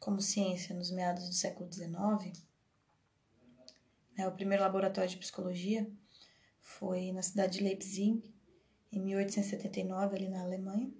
como 0.00 0.20
ciência 0.20 0.74
nos 0.74 0.90
meados 0.90 1.28
do 1.28 1.34
século 1.34 1.72
XIX, 1.72 2.44
né, 4.16 4.26
o 4.26 4.32
primeiro 4.32 4.62
laboratório 4.62 5.08
de 5.08 5.16
psicologia 5.16 5.88
foi 6.60 7.12
na 7.12 7.22
cidade 7.22 7.58
de 7.58 7.64
Leipzig, 7.64 8.22
em 8.90 9.00
1879, 9.00 10.16
ali 10.16 10.28
na 10.28 10.42
Alemanha. 10.42 10.92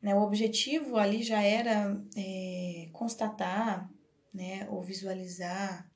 Né? 0.00 0.14
O 0.14 0.22
objetivo 0.22 0.96
ali 0.96 1.22
já 1.22 1.42
era 1.42 2.02
é, 2.16 2.88
constatar 2.92 3.90
né, 4.32 4.66
ou 4.70 4.82
visualizar 4.82 5.88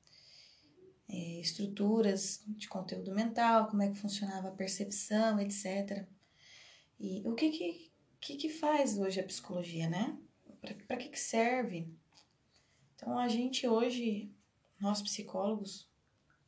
é, 1.11 1.41
estruturas 1.41 2.41
de 2.47 2.69
conteúdo 2.69 3.13
mental, 3.13 3.67
como 3.67 3.83
é 3.83 3.89
que 3.89 3.97
funcionava 3.97 4.47
a 4.47 4.55
percepção, 4.55 5.39
etc. 5.41 6.07
E 6.97 7.21
o 7.27 7.35
que 7.35 7.49
que, 7.49 7.91
que, 8.21 8.35
que 8.37 8.49
faz 8.49 8.97
hoje 8.97 9.19
a 9.19 9.23
psicologia, 9.23 9.89
né? 9.89 10.17
Para 10.87 10.97
que, 10.97 11.09
que 11.09 11.19
serve? 11.19 11.93
Então, 12.95 13.17
a 13.17 13.27
gente 13.27 13.67
hoje, 13.67 14.31
nós 14.79 15.01
psicólogos, 15.01 15.89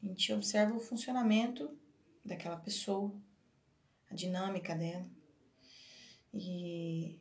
a 0.02 0.06
gente 0.06 0.32
observa 0.32 0.76
o 0.76 0.80
funcionamento 0.80 1.78
daquela 2.23 2.58
pessoa, 2.58 3.13
a 4.10 4.15
dinâmica 4.15 4.76
dela, 4.76 5.10
e 6.34 7.19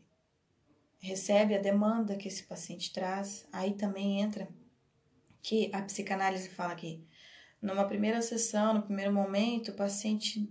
recebe 0.98 1.56
a 1.56 1.60
demanda 1.60 2.16
que 2.16 2.28
esse 2.28 2.44
paciente 2.44 2.92
traz. 2.92 3.48
Aí 3.50 3.74
também 3.74 4.20
entra 4.20 4.48
que 5.42 5.70
a 5.74 5.82
psicanálise 5.82 6.48
fala 6.50 6.76
que 6.76 7.04
numa 7.62 7.84
primeira 7.84 8.20
sessão, 8.20 8.74
no 8.74 8.82
primeiro 8.82 9.12
momento, 9.12 9.70
o 9.70 9.74
paciente 9.74 10.50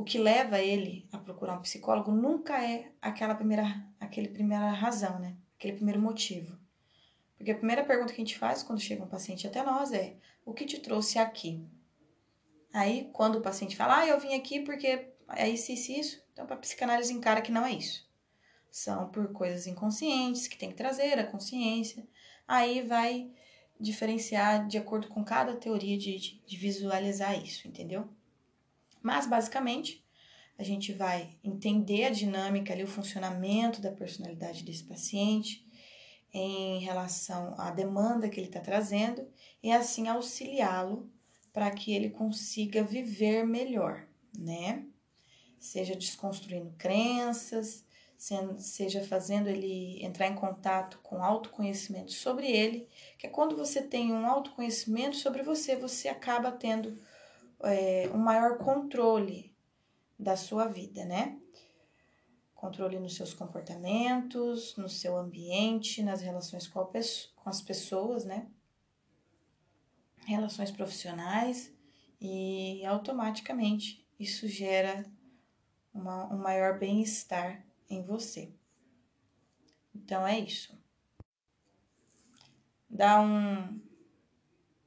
o 0.00 0.02
que 0.02 0.18
leva 0.18 0.58
ele 0.58 1.06
a 1.12 1.18
procurar 1.18 1.58
um 1.58 1.60
psicólogo 1.60 2.10
nunca 2.10 2.64
é 2.64 2.90
aquela 3.02 3.34
primeira, 3.34 3.86
aquele 4.00 4.28
primeira 4.28 4.70
razão, 4.70 5.18
né? 5.18 5.36
Aquele 5.58 5.74
primeiro 5.74 6.00
motivo. 6.00 6.58
Porque 7.36 7.50
a 7.50 7.56
primeira 7.56 7.84
pergunta 7.84 8.10
que 8.14 8.20
a 8.20 8.24
gente 8.24 8.38
faz 8.38 8.62
quando 8.62 8.80
chega 8.80 9.04
um 9.04 9.08
paciente 9.08 9.46
até 9.46 9.62
nós 9.62 9.92
é: 9.92 10.16
o 10.42 10.54
que 10.54 10.64
te 10.64 10.78
trouxe 10.78 11.18
aqui? 11.18 11.62
Aí, 12.72 13.10
quando 13.12 13.36
o 13.36 13.40
paciente 13.42 13.76
fala, 13.76 13.98
ah, 13.98 14.06
eu 14.06 14.18
vim 14.18 14.34
aqui 14.34 14.60
porque 14.60 15.12
é 15.36 15.48
isso, 15.50 15.70
isso, 15.70 15.92
isso, 15.92 16.22
então 16.32 16.46
a 16.48 16.56
psicanálise 16.56 17.12
encara 17.12 17.42
que 17.42 17.52
não 17.52 17.66
é 17.66 17.72
isso. 17.72 18.08
São 18.70 19.10
por 19.10 19.30
coisas 19.32 19.66
inconscientes 19.66 20.48
que 20.48 20.56
tem 20.56 20.70
que 20.70 20.76
trazer 20.76 21.18
a 21.18 21.26
consciência. 21.26 22.08
Aí 22.48 22.80
vai 22.80 23.30
diferenciar 23.80 24.66
de 24.68 24.76
acordo 24.76 25.08
com 25.08 25.24
cada 25.24 25.56
teoria 25.56 25.96
de, 25.96 26.18
de, 26.18 26.42
de 26.44 26.56
visualizar 26.56 27.42
isso, 27.42 27.66
entendeu? 27.66 28.08
Mas, 29.02 29.26
basicamente, 29.26 30.04
a 30.58 30.62
gente 30.62 30.92
vai 30.92 31.38
entender 31.42 32.04
a 32.04 32.10
dinâmica 32.10 32.72
ali, 32.72 32.84
o 32.84 32.86
funcionamento 32.86 33.80
da 33.80 33.90
personalidade 33.90 34.62
desse 34.62 34.84
paciente 34.84 35.66
em 36.32 36.78
relação 36.80 37.54
à 37.58 37.70
demanda 37.70 38.28
que 38.28 38.38
ele 38.38 38.46
está 38.46 38.60
trazendo 38.60 39.26
e 39.62 39.72
assim 39.72 40.06
auxiliá-lo 40.06 41.10
para 41.52 41.70
que 41.70 41.92
ele 41.92 42.10
consiga 42.10 42.84
viver 42.84 43.44
melhor, 43.44 44.06
né? 44.38 44.84
Seja 45.58 45.96
desconstruindo 45.96 46.72
crenças, 46.78 47.84
seja 48.58 49.02
fazendo 49.02 49.48
ele 49.48 50.04
entrar 50.04 50.26
em 50.26 50.34
contato 50.34 50.98
com 51.02 51.24
autoconhecimento 51.24 52.12
sobre 52.12 52.50
ele, 52.50 52.86
que 53.16 53.26
é 53.26 53.30
quando 53.30 53.56
você 53.56 53.80
tem 53.80 54.12
um 54.12 54.26
autoconhecimento 54.26 55.16
sobre 55.16 55.42
você, 55.42 55.74
você 55.74 56.06
acaba 56.06 56.52
tendo 56.52 57.00
é, 57.62 58.10
um 58.12 58.18
maior 58.18 58.58
controle 58.58 59.56
da 60.18 60.36
sua 60.36 60.66
vida, 60.66 61.02
né? 61.06 61.40
Controle 62.54 63.00
nos 63.00 63.16
seus 63.16 63.32
comportamentos, 63.32 64.76
no 64.76 64.86
seu 64.86 65.16
ambiente, 65.16 66.02
nas 66.02 66.20
relações 66.20 66.68
com, 66.68 66.90
as 67.46 67.62
pessoas, 67.62 68.26
né? 68.26 68.46
Relações 70.26 70.70
profissionais 70.70 71.72
e 72.20 72.84
automaticamente 72.84 74.06
isso 74.18 74.46
gera 74.46 75.10
uma, 75.94 76.26
um 76.26 76.36
maior 76.36 76.78
bem-estar 76.78 77.64
em 77.90 78.02
você. 78.02 78.54
Então 79.94 80.26
é 80.26 80.38
isso. 80.38 80.78
Dá 82.88 83.20
um, 83.20 83.80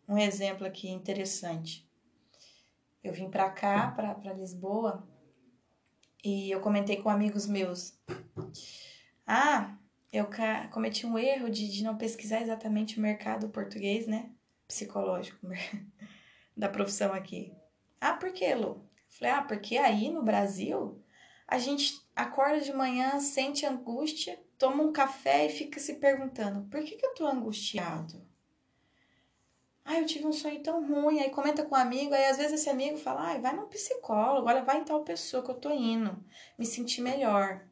um 0.08 0.18
exemplo 0.18 0.66
aqui 0.66 0.90
interessante. 0.90 1.88
Eu 3.04 3.14
vim 3.14 3.30
para 3.30 3.50
cá, 3.50 3.92
para 3.92 4.34
Lisboa, 4.34 5.08
e 6.24 6.50
eu 6.50 6.62
comentei 6.62 7.02
com 7.02 7.10
amigos 7.10 7.46
meus. 7.46 8.00
Ah, 9.28 9.78
eu 10.12 10.28
cometi 10.72 11.06
um 11.06 11.18
erro 11.18 11.50
de, 11.50 11.70
de 11.70 11.84
não 11.84 11.98
pesquisar 11.98 12.42
exatamente 12.42 12.98
o 12.98 13.02
mercado 13.02 13.50
português, 13.50 14.08
né? 14.08 14.32
Psicológico 14.68 15.46
da 16.56 16.70
profissão 16.70 17.14
aqui. 17.14 17.54
Ah, 18.00 18.14
por 18.14 18.32
que, 18.32 18.54
Lu? 18.56 18.90
Falei, 19.10 19.34
ah, 19.34 19.42
porque 19.42 19.78
aí 19.78 20.10
no 20.10 20.24
Brasil 20.24 21.02
a 21.48 21.58
gente 21.58 22.03
acorda 22.16 22.62
de 22.62 22.74
manhã, 22.74 23.20
sente 23.20 23.66
angústia, 23.66 24.42
toma 24.58 24.84
um 24.84 24.92
café 24.94 25.46
e 25.46 25.50
fica 25.50 25.80
se 25.80 25.96
perguntando: 25.96 26.68
por 26.70 26.84
que, 26.84 26.96
que 26.96 27.06
eu 27.06 27.14
tô 27.14 27.28
angustiado? 27.28 28.26
Ah, 29.86 30.00
eu 30.00 30.06
tive 30.06 30.26
um 30.26 30.32
sonho 30.32 30.64
tão 30.64 30.86
ruim. 30.88 31.20
Aí 31.20 31.30
comenta 31.30 31.66
com 31.66 31.76
um 31.76 31.78
amigo, 31.78 32.14
aí 32.14 32.26
às 32.26 32.38
vezes 32.38 32.62
esse 32.62 32.70
amigo 32.70 32.98
fala: 32.98 33.30
ai, 33.30 33.42
vai 33.42 33.56
no 33.56 33.68
psicólogo, 33.68 34.48
olha, 34.48 34.64
vai 34.64 34.80
em 34.80 34.86
tal 34.86 35.04
pessoa 35.04 35.44
que 35.44 35.52
eu 35.52 35.56
tô 35.56 35.72
indo, 35.72 36.24
me 36.58 36.66
sentir 36.66 37.02
melhor. 37.02 37.68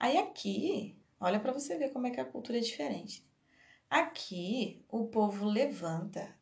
Aí 0.00 0.16
aqui, 0.16 0.96
olha 1.20 1.40
para 1.40 1.52
você 1.52 1.76
ver 1.76 1.90
como 1.90 2.06
é 2.06 2.10
que 2.10 2.20
a 2.20 2.24
cultura 2.24 2.58
é 2.58 2.60
diferente. 2.60 3.26
Aqui, 3.90 4.84
o 4.88 5.06
povo 5.06 5.46
levanta, 5.46 6.36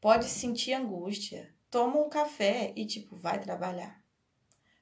pode 0.00 0.26
sentir 0.26 0.74
angústia, 0.74 1.54
toma 1.70 1.98
um 1.98 2.08
café 2.08 2.72
e, 2.76 2.84
tipo, 2.84 3.16
vai 3.16 3.40
trabalhar. 3.40 4.04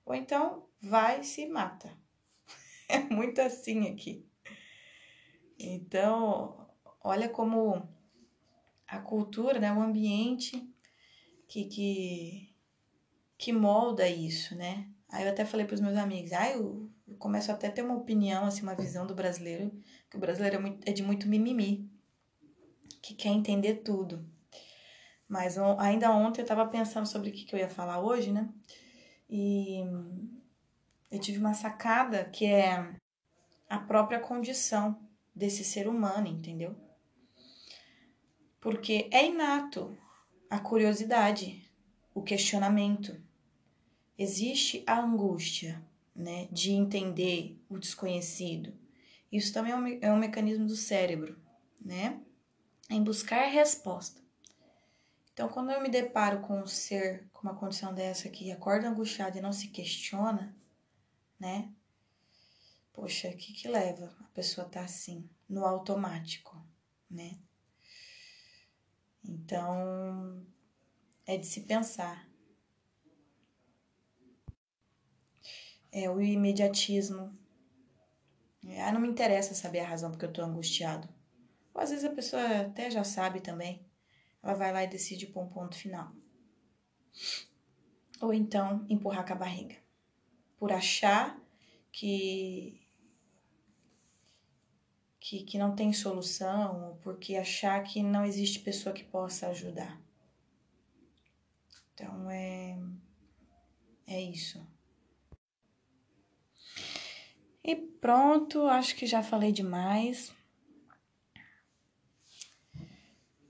Ou 0.05 0.15
então, 0.15 0.67
vai 0.85 1.21
e 1.21 1.25
se 1.25 1.47
mata. 1.47 1.91
É 2.87 2.99
muito 2.99 3.41
assim 3.41 3.89
aqui. 3.89 4.29
Então, 5.59 6.69
olha 7.01 7.31
como 7.31 7.89
a 8.87 8.99
cultura, 8.99 9.59
né, 9.59 9.73
o 9.73 9.81
ambiente 9.81 10.71
que, 11.49 11.65
que, 11.65 12.55
que 13.39 13.53
molda 13.53 14.07
isso, 14.09 14.55
né? 14.55 14.89
Aí 15.09 15.25
eu 15.25 15.31
até 15.31 15.45
falei 15.45 15.65
para 15.67 15.75
os 15.75 15.81
meus 15.81 15.97
amigos, 15.97 16.33
ah, 16.33 16.51
eu, 16.51 16.91
eu, 17.07 17.17
começo 17.17 17.51
até 17.53 17.69
a 17.69 17.73
ter 17.73 17.83
uma 17.83 17.95
opinião, 17.95 18.45
assim, 18.45 18.63
uma 18.63 18.75
visão 18.75 19.07
do 19.07 19.15
brasileiro, 19.15 19.71
que 20.11 20.17
o 20.17 20.21
brasileiro 20.21 20.57
é, 20.57 20.59
muito, 20.59 20.89
é 20.89 20.93
de 20.93 21.03
muito 21.03 21.29
mimimi, 21.29 21.89
que 23.01 23.15
quer 23.15 23.29
entender 23.29 23.77
tudo. 23.77 24.29
Mas 25.29 25.57
ainda 25.79 26.11
ontem 26.11 26.41
eu 26.41 26.45
estava 26.45 26.67
pensando 26.67 27.07
sobre 27.07 27.31
o 27.31 27.33
que, 27.33 27.45
que 27.45 27.55
eu 27.55 27.59
ia 27.59 27.69
falar 27.69 28.01
hoje, 28.01 28.33
né? 28.33 28.49
E 29.29 29.83
eu 31.15 31.21
tive 31.21 31.39
uma 31.39 31.55
sacada 31.55 32.25
que 32.25 32.47
é 32.47 32.95
a 33.69 33.79
própria 33.79 34.21
condição 34.21 34.99
desse 35.35 35.65
ser 35.65 35.89
humano, 35.89 36.29
entendeu? 36.29 36.77
porque 38.65 39.11
é 39.13 39.27
inato 39.27 39.95
a 40.49 40.59
curiosidade, 40.59 41.71
o 42.15 42.23
questionamento. 42.23 43.23
Existe 44.17 44.83
a 44.87 44.99
angústia, 44.99 45.85
né, 46.17 46.49
de 46.51 46.73
entender 46.73 47.63
o 47.69 47.79
desconhecido. 47.79 48.73
Isso 49.31 49.53
também 49.53 49.73
é 49.73 49.77
um, 49.77 49.99
é 50.01 50.11
um 50.11 50.17
mecanismo 50.17 50.67
do 50.67 50.77
cérebro, 50.77 51.39
né, 51.79 52.19
em 52.89 53.03
buscar 53.05 53.51
resposta. 53.51 54.23
Então, 55.35 55.47
quando 55.47 55.71
eu 55.71 55.83
me 55.83 55.91
deparo 55.91 56.41
com 56.41 56.63
um 56.63 56.67
ser 56.67 57.29
com 57.35 57.47
uma 57.47 57.57
condição 57.57 57.93
dessa 57.93 58.31
que 58.31 58.51
acorda 58.51 58.89
angustiado 58.89 59.37
e 59.37 59.43
não 59.43 59.53
se 59.53 59.69
questiona, 59.69 60.57
né? 61.39 61.73
Poxa, 62.93 63.29
o 63.29 63.37
que 63.37 63.53
que 63.53 63.69
leva 63.69 64.15
a 64.21 64.29
pessoa 64.29 64.67
estar 64.67 64.81
tá 64.81 64.87
assim, 64.87 65.29
no 65.49 65.65
automático, 65.65 66.65
né? 67.11 67.39
Então, 69.25 70.47
é 71.27 71.37
de 71.37 71.47
se 71.47 71.63
pensar. 71.63 72.29
É 75.91 76.09
o 76.11 76.21
imediatismo. 76.21 77.37
Ah, 78.79 78.93
não 78.93 79.01
me 79.01 79.09
interessa 79.09 79.55
saber 79.55 79.81
a 79.81 79.89
razão 79.89 80.11
porque 80.11 80.25
eu 80.25 80.33
tô 80.33 80.43
angustiado. 80.43 81.09
Ou 81.75 81.81
às 81.81 81.91
vezes 81.91 82.05
a 82.05 82.15
pessoa 82.15 82.43
até 82.61 82.91
já 82.91 83.05
sabe 83.05 83.41
também. 83.41 83.85
Ela 84.43 84.55
vai 84.55 84.73
lá 84.73 84.85
e 84.85 84.89
decide 84.89 85.27
pôr 85.27 85.43
um 85.43 85.49
ponto 85.49 85.77
final. 85.77 86.13
Ou 88.21 88.33
então 88.33 88.87
empurrar 88.89 89.27
com 89.27 89.33
a 89.33 89.37
barriga. 89.37 89.84
Por 90.57 90.73
achar 90.73 91.39
que 91.93 92.81
que, 95.25 95.43
que 95.43 95.57
não 95.57 95.75
tem 95.75 95.91
solução, 95.91 96.89
ou 96.89 96.97
porque 96.97 97.35
achar 97.35 97.83
que 97.83 98.03
não 98.03 98.27
existe 98.27 98.59
pessoa 98.61 98.95
que 98.95 99.03
possa 99.03 99.49
ajudar. 99.49 99.99
Então 101.95 102.31
é, 102.31 102.79
é 104.07 104.21
isso. 104.21 104.63
E 107.65 107.75
pronto, 107.75 108.67
acho 108.67 108.95
que 108.97 109.07
já 109.07 109.23
falei 109.23 109.51
demais. 109.51 110.35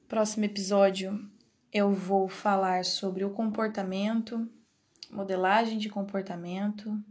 Próximo 0.07 0.45
episódio 0.45 1.29
eu 1.73 1.91
vou 1.93 2.29
falar 2.29 2.85
sobre 2.85 3.25
o 3.25 3.33
comportamento, 3.33 4.49
modelagem 5.11 5.79
de 5.79 5.89
comportamento. 5.89 7.03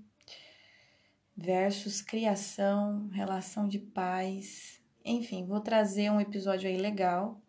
versus 1.35 2.01
criação, 2.01 3.07
relação 3.09 3.67
de 3.67 3.79
pais. 3.79 4.79
Enfim, 5.03 5.45
vou 5.45 5.59
trazer 5.59 6.09
um 6.11 6.21
episódio 6.21 6.69
aí 6.69 6.77
legal 6.77 7.41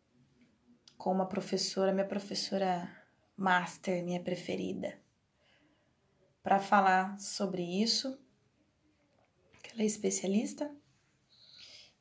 com 0.97 1.13
uma 1.13 1.27
professora, 1.27 1.93
minha 1.93 2.07
professora 2.07 2.91
master, 3.37 4.03
minha 4.03 4.21
preferida, 4.21 4.99
para 6.43 6.59
falar 6.59 7.19
sobre 7.21 7.63
isso. 7.63 8.19
Ela 9.73 9.83
é 9.83 9.87
especialista. 9.87 10.71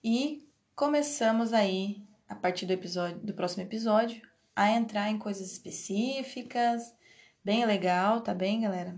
E 0.04 0.48
começamos 0.76 1.54
aí, 1.54 2.02
a 2.28 2.36
partir 2.36 2.66
do 2.66 2.74
episódio 2.74 3.20
do 3.20 3.34
próximo 3.34 3.64
episódio, 3.64 4.22
a 4.56 4.72
entrar 4.72 5.10
em 5.10 5.18
coisas 5.18 5.52
específicas, 5.52 6.96
bem 7.44 7.66
legal, 7.66 8.22
tá 8.22 8.34
bem, 8.34 8.62
galera? 8.62 8.96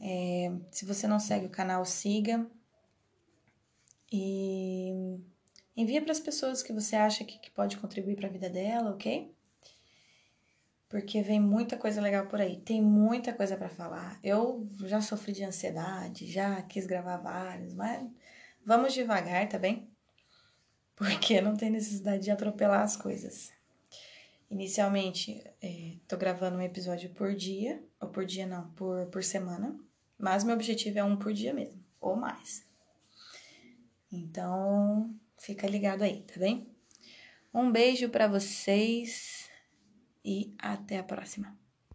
É, 0.00 0.50
se 0.70 0.84
você 0.84 1.06
não 1.06 1.20
segue 1.20 1.46
o 1.46 1.50
canal, 1.50 1.84
siga. 1.84 2.46
E 4.10 5.18
envia 5.76 6.02
para 6.02 6.12
as 6.12 6.20
pessoas 6.20 6.62
que 6.62 6.72
você 6.72 6.96
acha 6.96 7.24
que, 7.24 7.38
que 7.38 7.50
pode 7.50 7.76
contribuir 7.76 8.16
para 8.16 8.28
a 8.28 8.32
vida 8.32 8.48
dela, 8.48 8.90
ok? 8.90 9.32
Porque 10.88 11.22
vem 11.22 11.38
muita 11.38 11.76
coisa 11.76 12.00
legal 12.00 12.26
por 12.26 12.40
aí. 12.40 12.60
Tem 12.60 12.82
muita 12.82 13.32
coisa 13.32 13.56
para 13.56 13.68
falar. 13.68 14.18
Eu 14.24 14.68
já 14.80 15.00
sofri 15.00 15.32
de 15.32 15.44
ansiedade, 15.44 16.26
já 16.26 16.60
quis 16.62 16.86
gravar 16.86 17.18
vários, 17.18 17.72
mas 17.74 18.10
vamos 18.66 18.92
devagar, 18.92 19.48
tá 19.48 19.58
bem? 19.58 19.88
Porque 20.96 21.40
não 21.40 21.56
tem 21.56 21.70
necessidade 21.70 22.24
de 22.24 22.30
atropelar 22.30 22.82
as 22.82 22.96
coisas. 22.96 23.52
Inicialmente, 24.50 25.42
estou 25.62 26.18
é, 26.18 26.20
gravando 26.20 26.56
um 26.56 26.62
episódio 26.62 27.10
por 27.10 27.34
dia, 27.34 27.80
ou 28.00 28.08
por 28.08 28.26
dia 28.26 28.46
não, 28.46 28.68
por, 28.72 29.06
por 29.06 29.22
semana, 29.22 29.78
mas 30.18 30.42
meu 30.42 30.54
objetivo 30.54 30.98
é 30.98 31.04
um 31.04 31.16
por 31.16 31.32
dia 31.32 31.54
mesmo, 31.54 31.80
ou 32.00 32.16
mais. 32.16 32.66
Então, 34.10 35.14
fica 35.38 35.68
ligado 35.68 36.02
aí, 36.02 36.22
tá 36.22 36.40
bem? 36.40 36.66
Um 37.54 37.70
beijo 37.70 38.08
para 38.08 38.26
vocês 38.26 39.48
e 40.24 40.52
até 40.58 40.98
a 40.98 41.04
próxima. 41.04 41.59